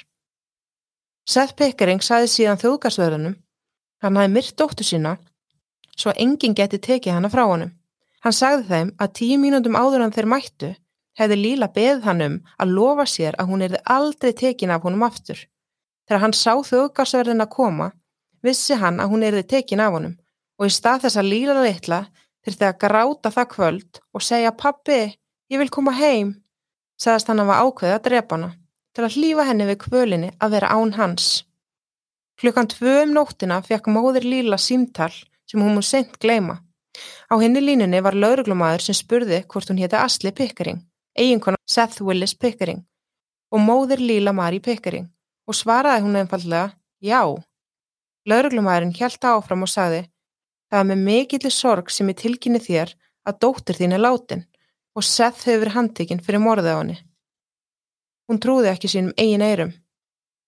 Seth 1.29 1.55
Pickering 1.57 2.03
saði 2.03 2.29
síðan 2.29 2.61
þjóðgarsverðunum 2.61 3.37
Hann 4.03 4.19
hafi 4.19 4.33
myrt 4.33 4.57
dóttu 4.59 4.83
sína 4.83 5.15
svo 5.95 6.11
enginn 6.19 6.55
geti 6.57 6.79
tekið 6.83 7.15
hana 7.15 7.29
frá 7.31 7.45
honum. 7.47 7.71
Hann 8.23 8.35
sagði 8.35 8.65
þeim 8.67 8.89
að 8.99 9.13
tíu 9.19 9.37
mínúndum 9.39 9.77
áður 9.79 10.03
hann 10.03 10.15
þeir 10.15 10.27
mættu 10.33 10.71
hefði 11.19 11.37
Líla 11.39 11.69
beðið 11.73 12.05
hann 12.07 12.21
um 12.27 12.37
að 12.61 12.73
lofa 12.77 13.05
sér 13.09 13.37
að 13.39 13.51
hún 13.51 13.65
erði 13.65 13.81
aldrei 13.95 14.31
tekin 14.33 14.73
af 14.73 14.83
honum 14.85 15.05
aftur. 15.07 15.39
Þegar 16.07 16.23
hann 16.25 16.35
sá 16.37 16.53
þjóðgarsverðin 16.67 17.43
að 17.45 17.53
koma, 17.53 17.91
vissi 18.43 18.77
hann 18.79 18.99
að 18.99 19.13
hún 19.13 19.23
erði 19.23 19.43
tekin 19.55 19.83
af 19.83 19.93
honum 19.95 20.17
og 20.59 20.69
í 20.69 20.73
stað 20.73 21.05
þess 21.05 21.19
að 21.19 21.29
Líla 21.31 21.59
litla 21.61 22.01
þurfti 22.43 22.67
að 22.67 22.79
gráta 22.83 23.31
það 23.31 23.51
kvöld 23.53 24.01
og 24.13 24.25
segja 24.25 24.51
pappi, 24.51 24.99
ég 25.49 25.61
vil 25.61 25.71
koma 25.71 25.93
heim, 25.95 26.35
sagðist 26.99 27.31
hann 27.31 27.41
að 27.43 27.49
var 27.51 27.63
ákveðið 27.63 27.97
að 27.97 28.05
drepa 28.09 28.37
hana 28.37 28.51
til 28.93 29.05
að 29.07 29.15
hlýfa 29.17 29.47
henni 29.47 29.67
við 29.69 29.79
kvölinni 29.87 30.29
að 30.37 30.55
vera 30.57 30.69
án 30.75 30.93
hans. 30.97 31.27
Klukkan 32.39 32.69
tvö 32.69 32.99
um 33.03 33.13
nóttina 33.15 33.61
fekk 33.65 33.89
móðir 33.89 34.25
Líla 34.27 34.59
símtall 34.61 35.13
sem 35.49 35.61
hún 35.61 35.73
mun 35.77 35.85
sent 35.85 36.19
gleima. 36.21 36.59
Á 37.29 37.35
henni 37.41 37.61
línunni 37.61 38.01
var 38.05 38.17
lauruglumæður 38.17 38.85
sem 38.85 38.97
spurði 38.97 39.41
hvort 39.49 39.69
hún 39.69 39.81
hétti 39.81 39.97
Asli 39.97 40.31
Pickering, 40.31 40.83
eiginkona 41.17 41.59
Seth 41.69 42.01
Willis 42.01 42.33
Pickering 42.35 42.81
og 43.53 43.61
móðir 43.61 44.01
Líla 44.01 44.33
Mari 44.33 44.59
Pickering 44.63 45.09
og 45.47 45.57
svaraði 45.57 46.05
hún 46.05 46.17
einfallega 46.17 46.73
já. 47.03 47.21
Lauruglumæðurinn 48.29 48.95
hjælta 48.95 49.35
áfram 49.37 49.65
og 49.65 49.71
sagði 49.71 50.05
það 50.71 50.79
er 50.79 50.89
með 50.89 51.05
mikillir 51.07 51.53
sorg 51.53 51.91
sem 51.91 52.09
ég 52.09 52.19
tilkynni 52.21 52.61
þér 52.63 52.93
að 53.27 53.39
dóttir 53.45 53.79
þín 53.79 53.95
er 53.97 54.03
látin 54.03 54.45
og 54.97 55.05
Seth 55.05 55.45
hefur 55.47 55.65
verið 55.65 55.77
handtekinn 55.77 56.21
fyrir 56.23 56.41
morðið 56.43 56.73
á 56.73 56.79
henni. 56.79 56.97
Hún 58.29 58.39
trúði 58.39 58.71
ekki 58.71 58.89
sínum 58.91 59.15
eigin 59.19 59.43
eirum. 59.43 59.73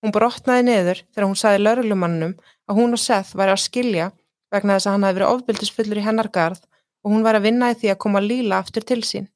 Hún 0.01 0.13
brotnaði 0.15 0.65
neður 0.67 1.01
þegar 1.11 1.27
hún 1.27 1.39
saði 1.39 1.61
laurulumannum 1.63 2.35
að 2.69 2.79
hún 2.79 2.95
og 2.95 3.01
Seth 3.01 3.35
væri 3.37 3.55
að 3.55 3.63
skilja 3.65 4.11
vegna 4.53 4.77
þess 4.77 4.87
að 4.87 4.95
hann 4.95 5.07
hafi 5.07 5.19
verið 5.19 5.33
ofbildisfullur 5.35 6.01
í 6.01 6.05
hennar 6.05 6.31
garð 6.33 6.61
og 7.05 7.13
hún 7.13 7.25
væri 7.25 7.41
að 7.41 7.47
vinna 7.49 7.71
í 7.73 7.79
því 7.79 7.91
að 7.93 8.01
koma 8.05 8.21
Líla 8.23 8.61
aftur 8.61 8.85
til 8.87 9.01
sín. 9.05 9.27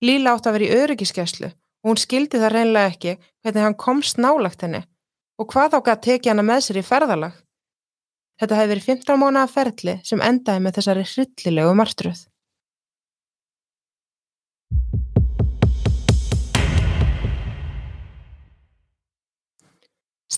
Líla 0.00 0.32
átt 0.32 0.46
að 0.48 0.56
vera 0.56 0.64
í 0.64 0.76
öryggiskeslu 0.80 1.50
og 1.50 1.90
hún 1.90 1.98
skildi 2.00 2.40
það 2.40 2.54
reynlega 2.54 2.92
ekki 2.94 3.12
hvernig 3.20 3.66
hann 3.66 3.76
komst 3.82 4.16
nálagt 4.16 4.64
henni 4.64 4.80
og 5.40 5.48
hvað 5.52 5.76
ákvað 5.76 5.92
að 5.92 6.02
teki 6.06 6.32
hana 6.32 6.44
með 6.44 6.62
sér 6.64 6.80
í 6.80 6.84
ferðalag. 6.88 7.34
Þetta 8.40 8.56
hefði 8.56 8.72
verið 8.72 8.88
15 8.88 9.20
mánuða 9.20 9.52
ferli 9.52 9.98
sem 10.08 10.24
endaði 10.24 10.64
með 10.64 10.76
þessari 10.78 11.04
hryllilegu 11.12 11.76
martruð. 11.76 12.24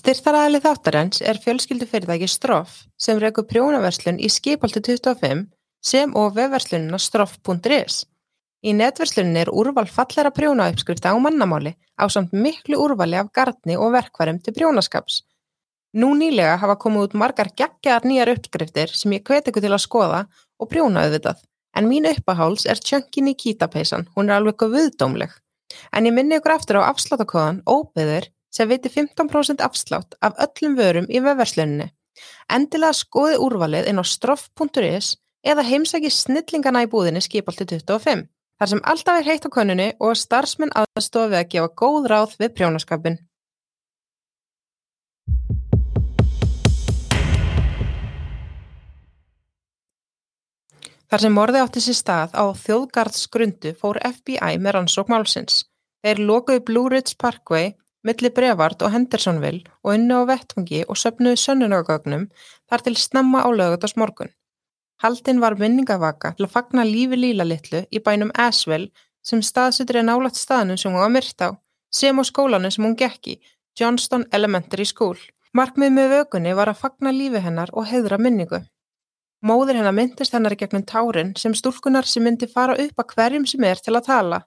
Styrtaræðali 0.03 0.59
þáttarins 0.59 1.23
er 1.23 1.39
fjölskyldufyrirtæki 1.39 2.27
Stroff 2.27 2.81
sem 2.99 3.19
reyku 3.21 3.47
prjónaverslun 3.47 4.19
í 4.19 4.27
skipalti 4.27 4.83
25 4.83 5.45
sem 5.79 6.11
og 6.19 6.35
vefverslunina 6.35 6.99
stroff.is. 6.99 8.03
Í 8.63 8.71
netverslunin 8.71 9.41
er 9.41 9.49
úrval 9.51 9.89
fallera 9.91 10.31
prjónauppskrifta 10.31 11.11
á 11.11 11.19
mannamáli 11.19 11.73
á 11.99 12.07
samt 12.07 12.31
miklu 12.31 12.77
úrvali 12.79 13.17
af 13.19 13.31
gardni 13.35 13.75
og 13.75 13.91
verkvarum 13.91 14.39
til 14.39 14.55
prjónaskaps. 14.55 15.23
Nú 15.99 16.13
nýlega 16.15 16.55
hafa 16.61 16.77
komið 16.79 17.09
út 17.09 17.17
margar 17.19 17.49
geggjar 17.59 18.07
nýjar 18.07 18.31
uppskriftir 18.33 18.93
sem 18.95 19.11
ég 19.17 19.25
hveti 19.27 19.51
ykkur 19.51 19.65
til 19.65 19.73
að 19.75 19.83
skoða 19.83 20.21
og 20.57 20.69
prjónaðu 20.71 21.17
vitað. 21.17 21.41
En 21.75 21.89
mín 21.89 22.07
uppaháls 22.07 22.63
er 22.69 22.79
Chunky 22.79 23.21
Nikita 23.21 23.67
peysan, 23.67 24.07
hún 24.15 24.29
er 24.29 24.37
alveg 24.37 24.63
viðdómleg. 24.75 25.33
En 25.91 26.07
ég 26.07 26.15
minni 26.15 26.39
ykkur 26.39 26.55
aftur 26.55 26.79
á 26.79 26.87
afsláttakóðan 26.87 27.63
óbyður 27.67 28.29
sem 28.53 28.69
veitir 28.69 28.93
15% 28.93 29.61
afslátt 29.65 30.15
af 30.21 30.39
öllum 30.45 30.77
vörum 30.77 31.09
í 31.09 31.19
vefverslunni. 31.19 31.89
Endilega 32.47 32.95
skoði 32.95 33.41
úrvalið 33.43 33.89
inn 33.89 33.99
á 33.99 34.05
stroff.is 34.05 35.17
eða 35.43 35.65
heimsæki 35.67 36.11
snillingana 36.13 36.85
í 36.85 36.89
búðinni 36.91 37.23
skipalti 37.25 37.65
25, 37.67 38.27
þar 38.63 38.69
sem 38.71 38.81
alltaf 38.87 39.17
er 39.19 39.25
heitt 39.27 39.43
á 39.43 39.51
konunni 39.51 39.85
og 39.99 40.15
starfsmenn 40.15 40.71
aðstofi 40.79 41.35
að 41.35 41.49
gefa 41.51 41.69
góð 41.81 42.05
ráð 42.07 42.35
við 42.39 42.51
prjónaskapin. 42.55 43.17
Þar 51.11 51.23
sem 51.25 51.35
morði 51.35 51.59
átti 51.59 51.83
sér 51.83 51.97
stað 51.99 52.37
á 52.39 52.45
þjóðgarðsgrundu 52.63 53.73
fór 53.81 53.99
FBI 54.07 54.55
með 54.63 54.77
rannsók 54.77 55.11
málsins. 55.11 55.65
Þeir 55.99 56.23
lokuðu 56.23 56.63
Blue 56.69 56.93
Ridge 56.93 57.19
Parkway 57.19 57.73
milli 58.07 58.31
Brevard 58.31 58.79
og 58.79 58.95
Hendersonville 58.95 59.67
og 59.83 59.97
unni 59.97 60.15
á 60.15 60.23
vettfangi 60.31 60.85
og 60.87 60.95
söpnuði 61.03 61.43
sönnunagögnum 61.43 62.29
þar 62.71 62.87
til 62.87 62.95
snemma 62.95 63.43
á 63.43 63.51
lögatars 63.51 63.99
morgun. 63.99 64.31
Haldinn 65.03 65.41
var 65.43 65.57
minningavaka 65.59 66.33
til 66.37 66.47
að 66.47 66.53
fagna 66.53 66.85
lífi 66.87 67.19
líla 67.19 67.43
litlu 67.47 67.83
í 67.91 67.99
bænum 68.03 68.31
Asheville 68.39 68.91
sem 69.27 69.41
staðsutur 69.43 69.99
er 69.99 70.07
nálagt 70.07 70.39
staðnum 70.39 70.79
sem 70.79 70.93
hún 70.93 71.03
var 71.03 71.11
myrt 71.11 71.43
á, 71.43 71.49
sem 71.91 72.19
á 72.19 72.23
skólanum 72.23 72.71
sem 72.71 72.85
hún 72.85 72.95
gekk 72.99 73.33
í, 73.33 73.39
Johnston 73.79 74.23
Elementary 74.31 74.85
School. 74.85 75.17
Markmið 75.53 75.91
með 75.97 76.13
vögunni 76.13 76.53
var 76.55 76.71
að 76.71 76.79
fagna 76.85 77.11
lífi 77.11 77.41
hennar 77.43 77.73
og 77.73 77.89
heðra 77.89 78.17
minningu. 78.17 78.61
Móður 79.43 79.81
hennar 79.81 79.95
myndist 79.97 80.33
hennar 80.33 80.55
gegnum 80.55 80.85
tárin 80.87 81.33
sem 81.37 81.53
stúlkunar 81.53 82.07
sem 82.07 82.23
myndi 82.23 82.47
fara 82.47 82.77
upp 82.79 83.03
að 83.03 83.15
hverjum 83.15 83.47
sem 83.49 83.63
er 83.67 83.83
til 83.83 83.97
að 83.97 84.07
tala. 84.07 84.39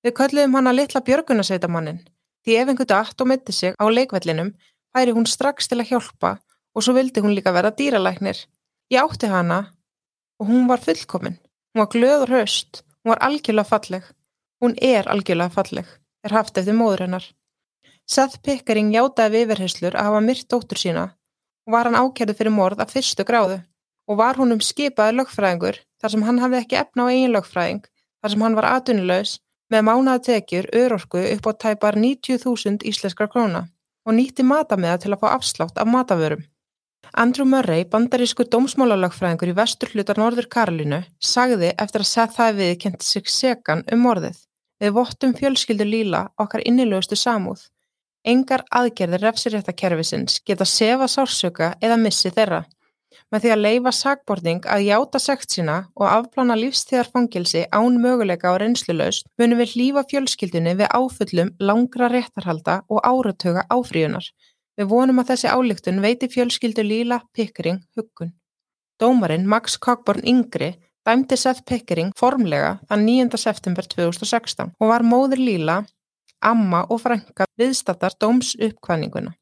Við 0.00 0.16
kölluðum 0.16 0.56
hana 0.56 0.72
litla 0.72 1.04
björgunasveitamannin 1.04 2.00
Því 2.44 2.56
ef 2.56 2.70
einhver 2.72 2.88
datt 2.88 3.20
og 3.20 3.28
myndi 3.28 3.52
sig 3.52 3.74
á 3.76 3.84
leikvellinum 3.84 4.54
færi 4.96 5.12
hún 5.12 5.28
strax 5.28 5.68
til 5.68 5.80
að 5.82 5.90
hjálpa 5.92 6.38
og 6.74 6.84
svo 6.84 6.94
vildi 6.96 7.20
hún 7.20 7.34
líka 7.36 7.52
vera 7.52 7.68
dýralæknir. 7.70 8.38
Ég 8.90 9.02
átti 9.04 9.28
hana 9.28 9.58
og 10.40 10.48
hún 10.48 10.68
var 10.68 10.80
fullkomin. 10.80 11.36
Hún 11.70 11.82
var 11.84 11.90
glöð 11.92 12.24
og 12.24 12.32
höst. 12.34 12.82
Hún 13.04 13.12
var 13.12 13.22
algjörlega 13.28 13.68
falleg. 13.68 14.04
Hún 14.60 14.74
er 14.80 15.08
algjörlega 15.08 15.52
falleg, 15.52 15.86
er 16.24 16.32
haft 16.36 16.58
eftir 16.58 16.76
móður 16.76 17.04
hennar. 17.06 17.24
Seth 18.10 18.40
Pickering 18.42 18.90
játaði 18.92 19.38
viðverðherslur 19.38 19.94
að 19.96 20.08
hafa 20.08 20.20
myrt 20.24 20.48
dóttur 20.50 20.80
sína 20.80 21.04
og 21.66 21.74
var 21.76 21.86
hann 21.86 21.96
ákjörðu 21.96 22.34
fyrir 22.36 22.52
morð 22.52 22.82
af 22.82 22.92
fyrstu 22.92 23.24
gráðu 23.24 23.60
og 24.10 24.18
var 24.18 24.40
hún 24.40 24.56
um 24.56 24.60
skipaði 24.64 25.14
lögfræðingur 25.20 25.78
þar 26.02 26.12
sem 26.14 26.24
hann 26.26 26.40
hafði 26.42 26.58
ekki 26.64 26.78
efna 26.80 27.06
á 27.06 27.10
eigin 27.12 27.34
lögfræðing, 27.36 27.84
þar 28.20 28.32
sem 28.32 28.44
hann 28.44 28.56
var 28.58 28.68
atvinnulegs 28.72 29.36
með 29.70 29.86
mánaðatekjur 29.86 30.70
örorku 30.82 31.22
upp 31.36 31.46
á 31.46 31.52
tæpar 31.64 31.98
90.000 32.02 32.82
íslenskar 32.90 33.30
króna 33.30 33.68
og 34.04 34.16
nýtti 34.16 34.42
matamiða 34.42 34.98
til 35.04 35.14
að 35.14 35.22
fá 35.22 35.28
afslátt 35.36 35.78
af 35.78 35.86
matavörum. 35.86 36.42
Andrew 37.22 37.46
Murray, 37.48 37.84
bandarísku 37.90 38.44
dómsmálalagfræðingur 38.52 39.50
í 39.50 39.56
vestur 39.56 39.90
hlutar 39.94 40.20
Norður 40.20 40.46
Karolínu, 40.52 41.00
sagði 41.18 41.72
eftir 41.84 42.04
að 42.04 42.10
Seth 42.12 42.40
hafi 42.40 42.58
viðkent 42.60 43.02
sig 43.02 43.28
segan 43.28 43.82
um 43.92 44.04
morðið. 44.06 44.38
Við 44.80 44.94
vottum 44.96 45.34
fjölskyldu 45.36 45.84
líla 45.84 46.20
okkar 46.40 46.62
innilegustu 46.64 47.18
samúð. 47.18 47.66
Engar 48.24 48.62
aðgerðir 48.76 49.24
refsiréttakerfisins 49.26 50.42
geta 50.46 50.66
sefa 50.68 51.08
sársöka 51.08 51.74
eða 51.80 51.98
missi 52.00 52.32
þeirra. 52.36 52.62
Með 53.30 53.44
því 53.44 53.50
að 53.54 53.62
leifa 53.64 53.92
sakborting 53.94 54.64
að 54.74 54.84
játa 54.86 55.20
sekt 55.22 55.54
sína 55.54 55.76
og 55.94 56.06
afplana 56.08 56.56
lífstíðarfangilsi 56.58 57.66
án 57.70 57.98
möguleika 58.02 58.50
á 58.50 58.58
reynslulaust 58.60 59.28
munum 59.38 59.60
við 59.62 59.74
hlýfa 59.74 60.04
fjölskyldunni 60.10 60.76
við 60.80 60.90
áfullum 60.94 61.52
langra 61.58 62.10
réttarhalda 62.10 62.80
og 62.88 63.04
áratöga 63.06 63.66
áfríunar. 63.70 64.26
Við 64.80 64.88
vonum 64.88 65.18
að 65.20 65.34
þessi 65.34 65.48
álíktun 65.52 65.98
veiti 66.00 66.26
fjölskyldu 66.32 66.80
Líla 66.86 67.18
Pickering 67.36 67.82
huggun. 67.98 68.30
Dómarinn 68.96 69.44
Max 69.44 69.74
Cockburn 69.76 70.24
Yngri 70.24 70.70
dæmdi 71.04 71.36
Seth 71.36 71.66
Pickering 71.68 72.14
formlega 72.16 72.78
þann 72.88 73.04
9. 73.04 73.36
september 73.42 73.84
2016 73.84 74.72
og 74.80 74.88
var 74.88 75.04
móður 75.04 75.44
Líla, 75.44 75.76
amma 76.40 76.86
og 76.88 77.02
frænka 77.04 77.44
viðstattar 77.60 78.16
dóms 78.24 78.54
uppkvæðninguna. 78.56 79.34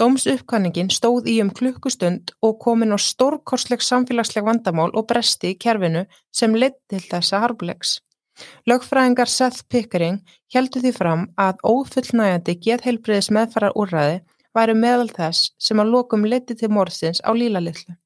Dómsuppkvanningin 0.00 0.90
stóð 0.90 1.30
í 1.30 1.38
um 1.44 1.54
klukkustund 1.54 2.34
og 2.42 2.58
komin 2.66 2.90
á 2.90 2.98
stórkorsleg 2.98 3.86
samfélagsleg 3.86 4.50
vandamál 4.50 4.90
og 4.90 5.06
bresti 5.06 5.54
í 5.54 5.60
kerfinu 5.62 6.08
sem 6.34 6.58
leitt 6.58 6.82
til 6.90 7.04
þessa 7.06 7.46
harflegs. 7.46 8.00
Lögfræðingar 8.66 9.30
Seth 9.30 9.62
Pickering 9.70 10.24
heldur 10.52 10.82
því 10.82 10.98
fram 10.98 11.28
að 11.38 11.62
ófullnægandi 11.62 12.58
geðheilbriðis 12.66 13.30
meðfarar 13.30 13.78
úrræði 13.78 14.24
væri 14.56 14.74
meðal 14.78 15.08
þess 15.12 15.52
sem 15.62 15.80
að 15.82 15.92
lokum 15.94 16.26
leti 16.26 16.56
til 16.58 16.72
morðsins 16.72 17.22
á 17.22 17.30
Líla 17.36 17.62
litlu. 17.62 17.96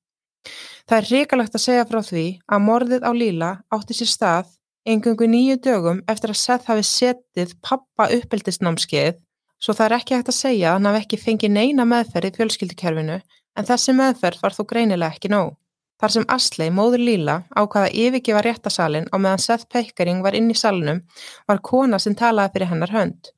Það 0.88 0.96
er 0.98 1.08
hrikalegt 1.10 1.56
að 1.56 1.64
segja 1.66 1.86
frá 1.86 2.00
því 2.02 2.26
að 2.50 2.64
morðið 2.66 3.06
á 3.06 3.12
Líla 3.14 3.50
átti 3.70 3.96
sér 3.96 4.10
stað 4.10 4.54
engungu 4.88 5.28
nýju 5.28 5.58
dögum 5.64 6.00
eftir 6.10 6.32
að 6.32 6.40
Seth 6.40 6.70
hafi 6.70 6.86
setið 6.86 7.56
pappa 7.62 8.08
uppeldisnámskeið 8.16 9.20
svo 9.60 9.76
það 9.76 9.86
er 9.86 9.96
ekki 9.98 10.16
hægt 10.16 10.32
að 10.32 10.38
segja 10.38 10.70
að 10.70 10.78
hann 10.78 10.88
hafi 10.90 11.02
ekki 11.04 11.20
fengið 11.20 11.54
neina 11.56 11.86
meðferð 11.88 12.30
í 12.30 12.36
fjölskyldukerfinu 12.38 13.18
en 13.20 13.68
þessi 13.68 13.94
meðferð 13.96 14.44
var 14.44 14.56
þó 14.56 14.62
greinilega 14.72 15.14
ekki 15.14 15.32
nóg. 15.32 15.56
Þar 16.00 16.14
sem 16.14 16.24
Asley, 16.32 16.70
móður 16.72 17.02
Líla, 17.04 17.34
ákvaða 17.52 17.90
yfirgefa 17.92 18.40
réttasalinn 18.46 19.10
á 19.12 19.16
meðan 19.20 19.42
Seth 19.44 19.68
Peckering 19.68 20.22
var 20.24 20.36
inn 20.38 20.48
í 20.48 20.56
salunum 20.56 21.02
var 21.50 21.60
kona 21.60 21.98
sem 22.00 22.16
talaði 22.16 22.54
fyrir 22.54 22.70
hennar 22.72 22.94
hönd. 22.94 23.28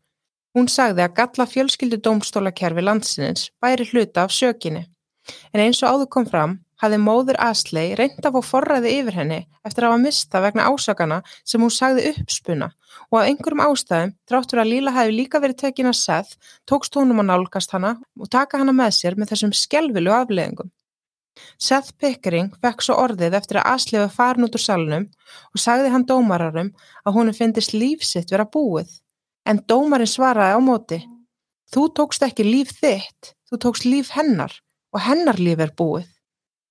Hún 0.52 0.68
sagði 0.68 1.06
að 1.06 1.14
galla 1.16 1.46
fjölskyldu 1.48 1.98
dómstólakerfi 2.04 2.82
landsinins 2.84 3.46
væri 3.62 3.86
hluta 3.88 4.26
af 4.26 4.34
sökinni. 4.36 4.84
En 5.54 5.62
eins 5.64 5.80
og 5.82 5.94
áður 5.94 6.10
kom 6.12 6.26
fram 6.28 6.58
hafði 6.82 6.98
móður 6.98 7.38
Asley 7.40 7.94
reynd 7.98 8.26
að 8.26 8.36
fá 8.36 8.48
forræði 8.48 8.92
yfir 8.98 9.16
henni 9.20 9.38
eftir 9.62 9.86
að 9.86 9.92
hafa 9.92 10.02
mista 10.02 10.42
vegna 10.42 10.66
ásakana 10.68 11.20
sem 11.46 11.62
hún 11.62 11.72
sagði 11.72 12.10
uppspuna 12.10 12.68
og 13.08 13.18
af 13.20 13.28
einhverjum 13.30 13.62
ástæðum, 13.64 14.14
dráttur 14.28 14.60
að 14.62 14.70
Líla 14.72 14.94
hefði 14.96 15.16
líka 15.16 15.40
verið 15.40 15.60
tekin 15.62 15.88
að 15.88 15.98
Seth, 16.00 16.36
tókst 16.68 16.96
honum 16.98 17.22
að 17.22 17.28
nálgast 17.30 17.72
hana 17.72 17.94
og 18.18 18.30
taka 18.32 18.60
hana 18.60 18.74
með 18.76 18.96
sér 18.98 19.16
með 19.16 19.32
þessum 19.32 19.54
skelvilu 19.56 20.12
afleðingum. 20.16 20.72
Seth 21.56 21.94
Pickering 21.96 22.50
fekk 22.60 22.82
svo 22.84 22.98
orðið 23.00 23.38
eftir 23.38 23.60
að 23.62 23.70
Asley 23.72 24.02
var 24.02 24.12
farin 24.12 24.44
út 24.44 24.58
úr 24.58 24.64
salunum 24.66 25.06
og 25.54 25.62
sagði 25.62 25.94
hann 25.94 26.04
dómararum 26.08 26.74
að 27.06 27.16
húnu 27.16 27.32
finnist 27.36 27.72
lífsitt 27.72 28.34
vera 28.34 28.44
búið 28.44 28.98
En 29.48 29.58
dómarinn 29.68 30.10
svaraði 30.10 30.54
á 30.54 30.60
móti, 30.62 30.98
þú 31.72 31.88
tókst 31.96 32.22
ekki 32.26 32.46
líf 32.46 32.70
þitt, 32.78 33.34
þú 33.50 33.58
tókst 33.64 33.88
líf 33.88 34.12
hennar 34.14 34.54
og 34.94 35.02
hennar 35.02 35.40
líf 35.42 35.62
er 35.64 35.72
búið. 35.78 36.06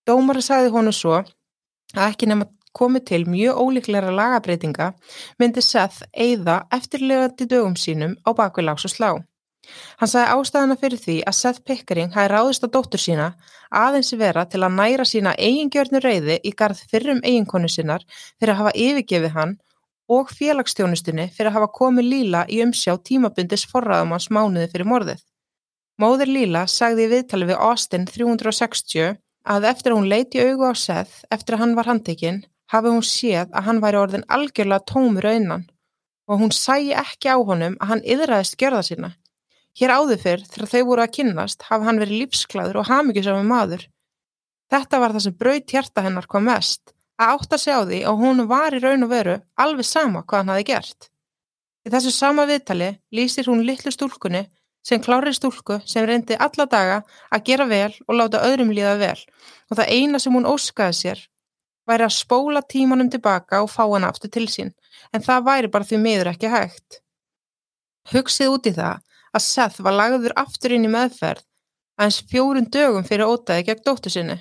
Dómarinn 0.07 0.45
sagði 0.45 0.71
honu 0.73 0.93
svo 0.95 1.19
að 1.19 2.05
ekki 2.07 2.29
nema 2.31 2.47
komið 2.77 3.03
til 3.09 3.25
mjög 3.27 3.59
ólíklæra 3.59 4.13
lagabreitinga 4.15 4.93
myndi 5.39 5.63
Seth 5.65 6.05
eigða 6.15 6.61
eftirlegandi 6.71 7.47
dögum 7.51 7.75
sínum 7.75 8.15
á 8.23 8.31
bakvið 8.31 8.69
lágs 8.69 8.87
og 8.87 8.93
slá. 8.93 9.11
Hann 9.99 10.09
sagði 10.09 10.35
ástæðana 10.35 10.77
fyrir 10.81 11.01
því 11.01 11.17
að 11.29 11.37
Seth 11.37 11.63
Pickering 11.67 12.13
hafi 12.15 12.31
ráðist 12.31 12.63
á 12.65 12.67
dóttur 12.73 13.01
sína 13.01 13.27
aðeins 13.81 14.13
vera 14.17 14.45
til 14.49 14.63
að 14.65 14.77
næra 14.79 15.05
sína 15.05 15.35
eigingjörnu 15.37 16.01
reyði 16.01 16.39
í 16.47 16.53
garð 16.61 16.81
fyrrum 16.91 17.21
eiginkonu 17.23 17.69
sinnar 17.69 18.07
fyrir 18.39 18.55
að 18.55 18.61
hafa 18.61 18.73
yfirgefið 18.85 19.35
hann 19.37 19.53
og 20.11 20.31
félagsstjónustunni 20.35 21.29
fyrir 21.31 21.51
að 21.51 21.57
hafa 21.59 21.71
komið 21.77 22.07
Líla 22.11 22.45
í 22.51 22.59
umsjá 22.65 22.97
tímabundis 23.07 23.63
forraðumanns 23.71 24.27
mánuði 24.33 24.67
fyrir 24.73 24.89
morðið. 24.89 25.21
Móður 26.01 26.31
Líla 26.35 26.65
sagði 26.71 27.05
í 27.05 27.11
viðtali 27.13 27.47
við 27.51 27.61
Austin 27.61 28.07
360 28.09 29.15
að 29.53 29.67
eftir 29.71 29.93
að 29.93 29.99
hún 29.99 30.09
leiti 30.11 30.41
augu 30.43 30.67
á 30.67 30.73
Seth 30.75 31.21
eftir 31.31 31.55
að 31.55 31.63
hann 31.63 31.75
var 31.77 31.89
handtekinn 31.89 32.43
hafi 32.73 32.93
hún 32.93 33.05
séð 33.05 33.51
að 33.51 33.67
hann 33.67 33.81
væri 33.83 33.99
orðin 34.01 34.27
algjörlega 34.27 34.87
tómur 34.91 35.27
auðnan 35.31 35.65
og 36.27 36.43
hún 36.43 36.53
sæi 36.55 36.93
ekki 36.95 37.31
á 37.31 37.37
honum 37.39 37.75
að 37.79 37.93
hann 37.93 38.05
yðræðist 38.13 38.57
gjörða 38.59 38.83
sína. 38.87 39.11
Hér 39.79 39.93
áður 39.95 40.19
fyrr 40.19 40.45
þegar 40.47 40.71
þau 40.71 40.81
voru 40.89 41.03
að 41.05 41.13
kynnast 41.17 41.67
hafi 41.67 41.87
hann 41.87 41.99
verið 42.01 42.21
lífsklaður 42.21 42.81
og 42.81 42.89
hafmyggjusami 42.91 43.47
maður. 43.47 43.85
Þetta 44.71 44.99
var 45.03 45.15
það 45.15 45.25
sem 45.25 45.37
braut 45.39 45.75
hjarta 45.75 46.03
hennar 46.05 46.27
kom 46.31 46.47
mest 46.47 46.93
að 47.21 47.33
átta 47.35 47.57
sig 47.61 47.75
á 47.77 47.81
því 47.85 47.99
og 48.09 48.21
hún 48.21 48.45
var 48.49 48.73
í 48.73 48.81
raun 48.81 49.05
og 49.05 49.11
veru 49.11 49.37
alveg 49.61 49.85
sama 49.85 50.23
hvað 50.25 50.41
hann 50.41 50.53
hafi 50.53 50.67
gert. 50.71 51.09
Í 51.85 51.89
þessu 51.93 52.13
sama 52.13 52.47
viðtali 52.49 52.89
lýsir 53.13 53.49
hún 53.49 53.63
litlu 53.65 53.93
stúlkunni 53.93 54.47
sem 54.85 55.01
klári 55.01 55.33
stúlku 55.37 55.79
sem 55.85 56.05
reyndi 56.05 56.37
alla 56.37 56.65
daga 56.65 57.01
að 57.29 57.43
gera 57.49 57.67
vel 57.69 57.93
og 58.07 58.17
láta 58.17 58.41
öðrum 58.47 58.73
líða 58.73 58.95
vel 59.01 59.19
og 59.69 59.77
það 59.77 59.93
eina 59.93 60.21
sem 60.21 60.33
hún 60.33 60.49
óskaði 60.49 60.97
sér 60.97 61.23
væri 61.89 62.07
að 62.07 62.17
spóla 62.17 62.61
tímanum 62.73 63.09
tilbaka 63.13 63.61
og 63.61 63.69
fá 63.69 63.83
hann 63.83 64.07
aftur 64.07 64.33
til 64.33 64.47
sín 64.49 64.73
en 65.13 65.25
það 65.25 65.47
væri 65.49 65.71
bara 65.73 65.87
því 65.87 66.01
miður 66.01 66.31
ekki 66.33 66.49
hægt. 66.49 67.01
Hugsið 68.11 68.55
út 68.55 68.69
í 68.69 68.75
það 68.77 69.01
að 69.31 69.45
Seth 69.45 69.81
var 69.85 69.97
lagður 69.97 70.37
aftur 70.41 70.73
inn 70.75 70.87
í 70.89 70.91
meðferð 70.91 71.45
aðeins 72.01 72.21
fjórun 72.29 72.69
dögum 72.73 73.05
fyrir 73.05 73.29
ótaði 73.29 73.67
gegn 73.69 73.85
dóttu 73.85 74.09
sinni 74.09 74.39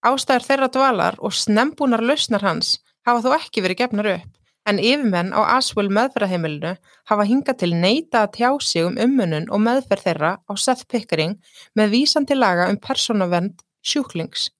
Ástæður 0.00 0.46
þeirra 0.48 0.68
dvalar 0.72 1.16
og 1.20 1.34
snembúnar 1.36 2.02
lausnar 2.04 2.44
hans 2.46 2.78
hafa 3.06 3.24
þó 3.24 3.34
ekki 3.36 3.64
verið 3.64 3.82
gefnar 3.82 4.12
upp 4.16 4.40
en 4.68 4.78
yfirmenn 4.80 5.32
á 5.32 5.40
Aswell 5.56 5.90
meðferðarheimilinu 5.92 6.74
hafa 7.10 7.26
hingað 7.28 7.60
til 7.62 7.72
neyta 7.74 8.24
að 8.24 8.32
tjá 8.36 8.50
sig 8.64 8.86
um 8.86 8.98
ummunun 9.04 9.48
og 9.50 9.62
meðferð 9.64 10.06
þeirra 10.06 10.32
á 10.44 10.52
Seth 10.64 10.86
Pickering 10.90 11.36
með 11.78 11.94
vísan 11.96 12.28
til 12.28 12.38
laga 12.40 12.68
um 12.70 12.78
persónavend 12.78 13.64
sjúklings. 13.82 14.50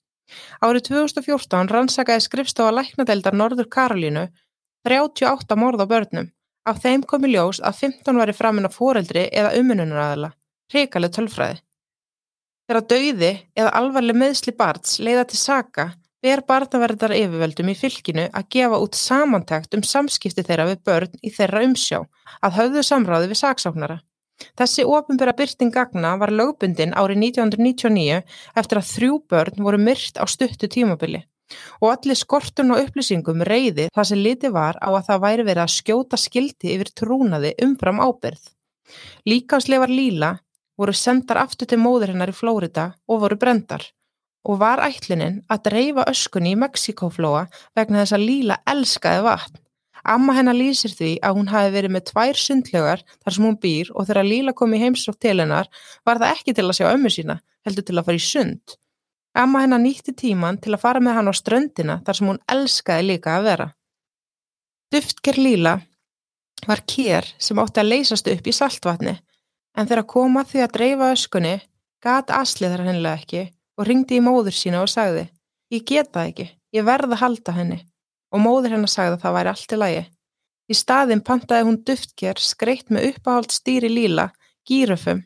Árið 0.63 0.91
2014 0.91 1.73
rannsakaði 1.75 2.25
skrifstofa 2.27 2.75
læknadeildar 2.75 3.37
Norður 3.37 3.69
Karolínu 3.77 4.29
38 4.87 5.59
morð 5.61 5.85
á 5.85 5.87
börnum. 5.91 6.31
Af 6.69 6.83
þeim 6.85 7.03
komi 7.09 7.33
ljós 7.33 7.61
að 7.65 7.81
15 7.89 8.21
var 8.21 8.31
í 8.31 8.37
framinn 8.37 8.69
á 8.69 8.71
foreldri 8.73 9.27
eða 9.33 9.55
ummununaræðila. 9.59 10.33
Ríkalið 10.73 11.17
tölfræði. 11.17 11.61
Þegar 12.71 12.85
dauði 12.87 13.29
eða 13.59 13.71
alvarleg 13.81 14.15
meðsli 14.15 14.53
barns 14.55 15.01
leiða 15.03 15.25
til 15.27 15.39
saka 15.41 15.89
ber 16.23 16.39
barnaverðar 16.47 17.17
yfirvöldum 17.17 17.73
í 17.73 17.75
fylkinu 17.75 18.27
að 18.31 18.45
gefa 18.55 18.77
út 18.85 18.95
samantækt 18.95 19.73
um 19.75 19.81
samskipti 19.83 20.45
þeirra 20.47 20.69
við 20.69 20.85
börn 20.87 21.17
í 21.19 21.33
þeirra 21.35 21.65
umsjá 21.67 21.99
að 22.39 22.53
höfðu 22.61 22.85
samráði 22.87 23.33
við 23.33 23.41
saksáknara. 23.41 23.97
Þessi 24.55 24.85
ofinbæra 24.87 25.35
byrting 25.41 25.75
gagna 25.75 26.13
var 26.21 26.31
lögbundin 26.31 26.95
árið 26.95 27.25
1999 27.33 28.21
eftir 28.63 28.79
að 28.79 28.93
þrjú 28.93 29.17
börn 29.35 29.67
voru 29.67 29.81
myrt 29.89 30.21
á 30.23 30.25
stuttu 30.31 30.71
tímabili 30.71 31.25
og 31.81 31.89
allir 31.91 32.21
skortun 32.21 32.71
og 32.71 32.85
upplýsingum 32.85 33.43
reyði 33.51 33.89
það 33.91 34.09
sem 34.13 34.23
liti 34.29 34.53
var 34.55 34.79
á 34.79 34.95
að 34.95 35.09
það 35.09 35.25
væri 35.27 35.49
verið 35.51 35.65
að 35.65 35.75
skjóta 35.75 36.23
skildi 36.23 36.71
yfir 36.77 36.93
trúnaði 37.03 37.51
umfram 37.67 37.99
ábyrð. 37.99 38.45
Líkásleifar 39.27 39.91
Líla 39.91 40.31
voru 40.81 40.97
sendar 40.97 41.43
aftur 41.45 41.69
til 41.69 41.81
móður 41.81 42.15
hennar 42.15 42.33
í 42.33 42.37
Flórida 42.37 42.91
og 43.09 43.25
voru 43.25 43.39
brendar 43.41 43.85
og 44.49 44.61
var 44.61 44.81
ætlinin 44.81 45.43
að 45.53 45.65
dreifa 45.69 46.07
öskunni 46.09 46.55
í 46.55 46.61
Mexikóflóa 46.61 47.47
vegna 47.77 48.01
þess 48.03 48.17
að 48.17 48.25
Líla 48.25 48.57
elskaði 48.73 49.25
vatn. 49.27 49.59
Amma 50.01 50.33
hennar 50.33 50.57
lýsir 50.57 50.95
því 50.97 51.11
að 51.21 51.35
hún 51.37 51.51
hafi 51.53 51.73
verið 51.75 51.93
með 51.93 52.07
tvær 52.09 52.39
sundlögar 52.41 53.03
þar 53.21 53.35
sem 53.37 53.45
hún 53.45 53.59
býr 53.61 53.91
og 53.93 54.07
þegar 54.09 54.29
Líla 54.31 54.55
kom 54.57 54.73
í 54.73 54.81
heimsótt 54.81 55.21
til 55.21 55.37
hennar 55.43 55.69
var 56.09 56.23
það 56.23 56.33
ekki 56.39 56.55
til 56.57 56.65
að 56.65 56.79
sjá 56.79 56.87
ömmu 56.89 57.13
sína, 57.13 57.37
heldur 57.69 57.85
til 57.85 57.99
að 57.99 58.07
fara 58.07 58.21
í 58.21 58.25
sund. 58.25 58.77
Amma 59.37 59.61
hennar 59.63 59.83
nýtti 59.83 60.17
tíman 60.17 60.59
til 60.65 60.73
að 60.73 60.83
fara 60.87 61.05
með 61.05 61.19
hann 61.19 61.29
á 61.29 61.35
ströndina 61.37 62.01
þar 62.07 62.19
sem 62.19 62.31
hún 62.33 62.41
elskaði 62.49 63.07
líka 63.11 63.37
að 63.37 63.47
vera. 63.51 63.69
Duftker 64.91 65.37
Líla 65.37 65.77
var 66.67 66.81
kér 66.89 67.29
sem 67.39 67.61
átti 67.61 67.85
að 67.85 67.93
leysast 67.93 68.33
upp 68.33 68.49
í 68.49 68.57
saltvatni 68.57 69.19
En 69.79 69.87
þegar 69.87 70.07
koma 70.11 70.45
því 70.45 70.65
að 70.65 70.73
dreifa 70.77 71.11
öskunni, 71.15 71.57
gat 72.03 72.33
Asli 72.35 72.69
þar 72.71 72.87
hennilega 72.87 73.21
ekki 73.21 73.45
og 73.79 73.87
ringdi 73.89 74.19
í 74.19 74.25
móður 74.25 74.57
sína 74.57 74.83
og 74.85 74.91
sagði 74.93 75.29
Ég 75.71 75.85
geta 75.87 76.25
ekki, 76.27 76.49
ég 76.75 76.87
verða 76.87 77.15
að 77.15 77.23
halda 77.23 77.53
henni 77.55 77.79
og 78.35 78.43
móður 78.43 78.75
hennar 78.75 78.91
sagði 78.91 79.17
að 79.17 79.23
það 79.25 79.37
væri 79.37 79.51
allt 79.53 79.75
í 79.75 79.79
lagi. 79.79 80.03
Í 80.71 80.75
staðin 80.79 81.23
pantaði 81.27 81.67
hún 81.67 81.79
duftger 81.87 82.43
skreitt 82.43 82.91
með 82.95 83.07
uppáhald 83.11 83.55
stýri 83.55 83.91
líla, 83.91 84.29
gírufum 84.67 85.25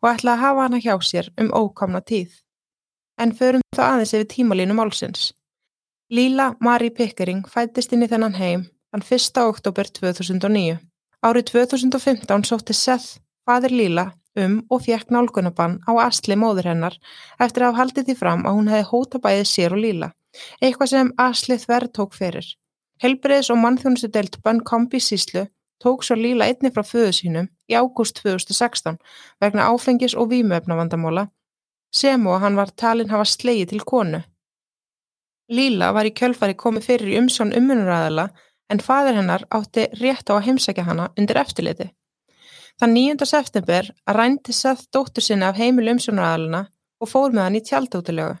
og 0.00 0.08
ætlaði 0.10 0.34
að 0.34 0.44
hafa 0.44 0.66
hana 0.66 0.80
hjá 0.82 0.94
sér 1.04 1.28
um 1.40 1.50
ókomna 1.56 2.00
tíð. 2.00 2.32
En 3.20 3.34
förum 3.36 3.64
þá 3.76 3.82
aðeins 3.86 4.14
yfir 4.16 4.28
tímalínu 4.32 4.76
málsins. 4.76 5.32
Líla 6.12 6.54
Marie 6.64 6.92
Pickering 6.94 7.44
fættist 7.52 7.92
inn 7.92 8.04
í 8.04 8.10
þennan 8.10 8.36
heim 8.38 8.66
þann 8.92 9.04
1. 9.04 9.40
oktober 9.44 9.90
2009. 10.00 10.78
Árið 11.24 11.50
2015 11.52 12.48
sótti 12.48 12.76
Seth 12.76 13.18
fadir 13.48 13.72
Líla 13.72 14.10
um 14.38 14.60
og 14.70 14.84
fjekk 14.84 15.10
nálgunabann 15.14 15.78
á 15.88 15.92
Asli 16.04 16.36
móður 16.38 16.70
hennar 16.70 16.96
eftir 17.40 17.64
að 17.64 17.70
hafa 17.70 17.80
haldið 17.82 18.08
því 18.08 18.16
fram 18.20 18.46
að 18.46 18.56
hún 18.58 18.72
hefði 18.72 18.88
hóta 18.92 19.20
bæðið 19.24 19.48
sér 19.52 19.76
og 19.76 19.82
Líla, 19.84 20.08
eitthvað 20.62 20.92
sem 20.92 21.12
Asli 21.24 21.58
þverð 21.64 21.94
tók 21.98 22.18
fyrir. 22.18 22.46
Helbriðis 23.02 23.50
og 23.54 23.60
mannþjónustu 23.62 24.10
deilt 24.14 24.40
bann 24.44 24.60
kombi 24.70 25.00
síslu 25.00 25.46
tók 25.82 26.04
svo 26.04 26.16
Líla 26.18 26.48
einni 26.50 26.70
frá 26.74 26.84
föðu 26.86 27.12
sínum 27.14 27.50
í 27.70 27.76
ágúst 27.78 28.18
2016 28.20 28.98
vegna 29.42 29.68
áfengis 29.70 30.16
og 30.18 30.32
výmöfnavandamála 30.32 31.28
sem 31.94 32.26
og 32.26 32.36
að 32.36 32.42
hann 32.44 32.58
var 32.58 32.74
talin 32.76 33.10
hafa 33.12 33.24
slegið 33.24 33.72
til 33.72 33.84
konu. 33.92 34.20
Líla 35.48 35.92
var 35.96 36.04
í 36.04 36.12
kjölfari 36.12 36.58
komið 36.58 36.90
fyrir 36.90 37.14
í 37.14 37.20
umsjón 37.22 37.54
ummunuræðala 37.56 38.28
en 38.68 38.82
fadur 38.84 39.16
hennar 39.16 39.46
átti 39.54 39.86
rétt 40.02 40.28
á 40.28 40.36
að 40.36 40.44
heimsækja 40.50 40.84
hana 40.84 41.08
undir 41.16 41.40
eftirliti. 41.40 41.88
Þann 42.78 42.94
9. 42.94 43.26
september 43.26 43.88
rændi 44.14 44.54
Seth 44.54 44.86
dóttur 44.94 45.24
sinna 45.24 45.48
af 45.50 45.58
heimil 45.58 45.90
umsjónaraðaluna 45.94 46.64
og 47.02 47.10
fór 47.10 47.32
með 47.34 47.44
hann 47.44 47.58
í 47.58 47.62
tjaldóttilögu. 47.66 48.36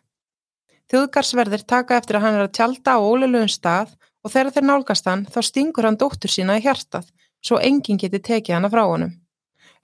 Þjóðgarsverðir 0.88 1.64
taka 1.68 1.98
eftir 1.98 2.18
að 2.18 2.26
hann 2.26 2.38
er 2.38 2.46
að 2.46 2.54
tjalda 2.58 2.94
á 2.94 2.98
ólulugum 3.02 3.50
stað 3.50 3.96
og 4.22 4.32
þegar 4.32 4.52
þeir 4.54 4.68
nálgast 4.68 5.08
hann 5.10 5.24
þá 5.26 5.40
stingur 5.48 5.88
hann 5.88 5.98
dóttur 5.98 6.32
sína 6.32 6.58
í 6.58 6.64
hjartað 6.64 7.10
svo 7.44 7.58
enginn 7.58 7.98
geti 7.98 8.22
tekið 8.30 8.56
hana 8.56 8.70
frá 8.70 8.84
honum. 8.86 9.16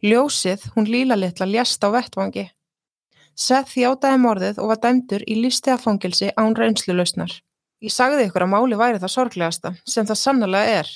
Ljósið, 0.04 0.70
hún 0.74 0.86
líla 0.90 1.18
litla, 1.18 1.46
ljast 1.50 1.82
á 1.82 1.88
vettvangi 1.90 2.48
Seth 3.34 3.74
játaði 3.74 4.20
morðið 4.22 4.60
og 4.62 4.70
var 4.70 4.78
dæmdur 4.84 5.24
í 5.26 5.34
lífstegafangilsi 5.42 6.30
án 6.38 6.54
reynslu 6.54 6.94
lausnar. 6.94 7.32
Ég 7.82 7.90
sagði 7.90 8.28
ykkur 8.28 8.44
að 8.46 8.52
máli 8.52 8.78
væri 8.78 9.00
það 9.02 9.12
sorglegasta, 9.16 9.72
sem 9.82 10.06
það 10.06 10.20
sannlega 10.20 10.76
er. 10.78 10.92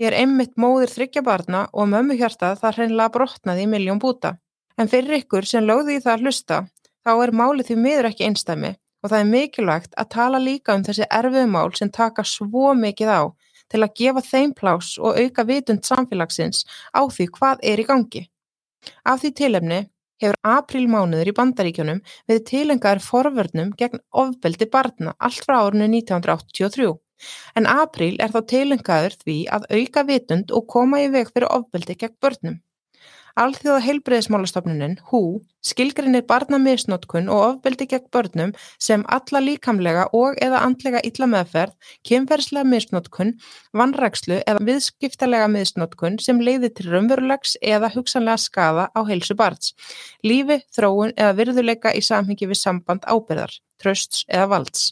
Ég 0.00 0.08
er 0.08 0.14
einmitt 0.16 0.54
móðir 0.56 0.88
þryggja 0.88 1.20
barna 1.20 1.66
og 1.76 1.90
mömmu 1.92 2.14
hjartað 2.16 2.62
það 2.62 2.76
hreinlega 2.78 3.12
brotnaði 3.12 3.66
í 3.66 3.68
miljón 3.68 3.98
búta. 4.00 4.30
En 4.80 4.88
fyrir 4.88 5.18
ykkur 5.18 5.44
sem 5.44 5.66
lögði 5.66 5.98
í 5.98 6.00
það 6.00 6.14
að 6.14 6.22
hlusta, 6.24 6.60
þá 7.04 7.10
er 7.24 7.32
málið 7.36 7.68
því 7.68 7.76
miður 7.84 8.08
ekki 8.08 8.28
einstæmi 8.30 8.70
og 9.02 9.12
það 9.12 9.18
er 9.18 9.28
mikilvægt 9.34 9.98
að 10.00 10.08
tala 10.14 10.40
líka 10.40 10.76
um 10.78 10.86
þessi 10.86 11.08
erfiðu 11.18 11.50
mál 11.52 11.68
sem 11.76 11.92
taka 11.92 12.24
svo 12.24 12.72
mikið 12.80 13.12
á 13.12 13.22
til 13.70 13.82
að 13.84 13.94
gefa 14.00 14.24
þeim 14.30 14.56
plás 14.56 14.94
og 14.96 15.20
auka 15.20 15.44
vitund 15.52 15.84
samfélagsins 15.84 16.64
á 16.96 17.04
því 17.04 17.28
hvað 17.36 17.64
er 17.72 17.84
í 17.84 17.88
gangi. 17.92 18.24
Af 19.04 19.20
því 19.20 19.34
tilefni 19.36 19.82
hefur 20.20 20.40
aprílmánuður 20.56 21.28
í 21.28 21.36
bandaríkjunum 21.36 22.00
við 22.28 22.42
tilengar 22.48 23.04
forvörnum 23.04 23.76
gegn 23.76 24.00
ofbeldi 24.24 24.72
barna 24.72 25.12
allt 25.20 25.44
frá 25.44 25.60
árunni 25.60 25.92
1983. 26.00 26.96
En 27.58 27.68
apríl 27.70 28.16
er 28.18 28.32
þá 28.34 28.40
tilengaður 28.54 29.18
því 29.24 29.38
að 29.58 29.68
auka 29.76 30.06
vitund 30.08 30.56
og 30.56 30.66
koma 30.74 31.04
í 31.04 31.12
veg 31.12 31.32
fyrir 31.32 31.50
ofbeldi 31.50 31.98
gegn 32.00 32.18
börnum. 32.22 32.60
Alþjóða 33.38 33.80
heilbreyðismálastofnunin, 33.84 34.96
HÚ, 35.10 35.20
skilgrinir 35.64 36.24
barnamisnótkun 36.28 37.30
og 37.30 37.44
ofbeldi 37.44 37.86
gegn 37.92 38.08
börnum 38.12 38.52
sem 38.82 39.04
alla 39.06 39.42
líkamlega 39.44 40.08
og 40.16 40.38
eða 40.42 40.64
andlega 40.66 41.02
illa 41.06 41.28
meðferð, 41.30 41.76
kemferðslega 42.08 42.66
misnótkun, 42.66 43.32
vannrækslu 43.76 44.40
eða 44.42 44.66
viðskiptalega 44.66 45.48
misnótkun 45.54 46.18
sem 46.22 46.42
leiði 46.42 46.72
til 46.74 46.90
raunverulegs 46.90 47.56
eða 47.62 47.92
hugsanlega 47.94 48.44
skaða 48.44 48.88
á 48.92 49.00
heilsu 49.08 49.38
barns, 49.38 49.74
lífi, 50.26 50.60
þróun 50.74 51.14
eða 51.16 51.36
virðuleika 51.38 51.94
í 51.94 52.02
samhengi 52.02 52.50
við 52.50 52.64
samband 52.64 53.06
ábyrðar, 53.06 53.54
trösts 53.78 54.26
eða 54.28 54.50
valds. 54.56 54.90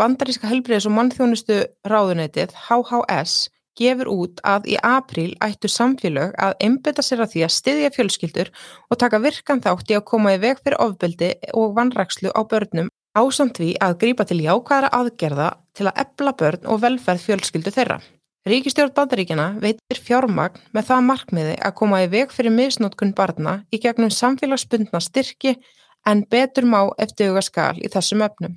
Bandaríska 0.00 0.48
heilbreyðis 0.48 0.86
og 0.88 0.94
mannþjónustu 0.96 1.56
ráðunetið, 1.84 2.54
HHS, 2.56 3.50
gefur 3.76 4.08
út 4.08 4.38
að 4.48 4.70
í 4.72 4.76
apríl 4.80 5.34
ættu 5.44 5.68
samfélög 5.68 6.32
að 6.40 6.54
einbeta 6.64 7.04
sér 7.04 7.20
að 7.24 7.34
því 7.34 7.42
að 7.44 7.52
styðja 7.56 7.90
fjölskyldur 7.96 8.50
og 8.88 9.00
taka 9.02 9.20
virkan 9.20 9.60
þátt 9.60 9.92
í 9.92 9.98
að 9.98 10.06
koma 10.08 10.32
í 10.36 10.38
veg 10.40 10.62
fyrir 10.62 10.80
ofbeldi 10.80 11.30
og 11.52 11.74
vannrækslu 11.76 12.32
á 12.32 12.40
börnum 12.48 12.88
ásamt 13.12 13.60
því 13.60 13.74
að 13.84 13.98
grípa 14.00 14.24
til 14.30 14.38
jákvæðara 14.40 14.90
aðgerða 15.00 15.50
til 15.76 15.90
að 15.90 16.00
ebla 16.04 16.34
börn 16.42 16.64
og 16.64 16.80
velferð 16.86 17.26
fjölskyldu 17.26 17.74
þeirra. 17.76 17.98
Ríkistjórn 18.48 18.94
bandaríkjana 18.96 19.50
veitir 19.60 20.00
fjármagn 20.00 20.64
með 20.72 20.88
það 20.94 21.06
markmiði 21.10 21.58
að 21.60 21.76
koma 21.82 22.00
í 22.06 22.08
veg 22.08 22.32
fyrir 22.32 22.56
misnótkun 22.56 23.12
barna 23.12 23.58
í 23.68 23.82
gegnum 23.84 24.12
samfélagsbundna 24.16 25.04
styrki 25.04 25.58
en 26.08 26.24
betur 26.24 26.64
má 26.64 26.80
eftir 26.96 27.34
auga 27.34 27.44
skal 27.44 27.76
í 27.76 27.92
þessum 27.92 28.24
öfnum. 28.24 28.56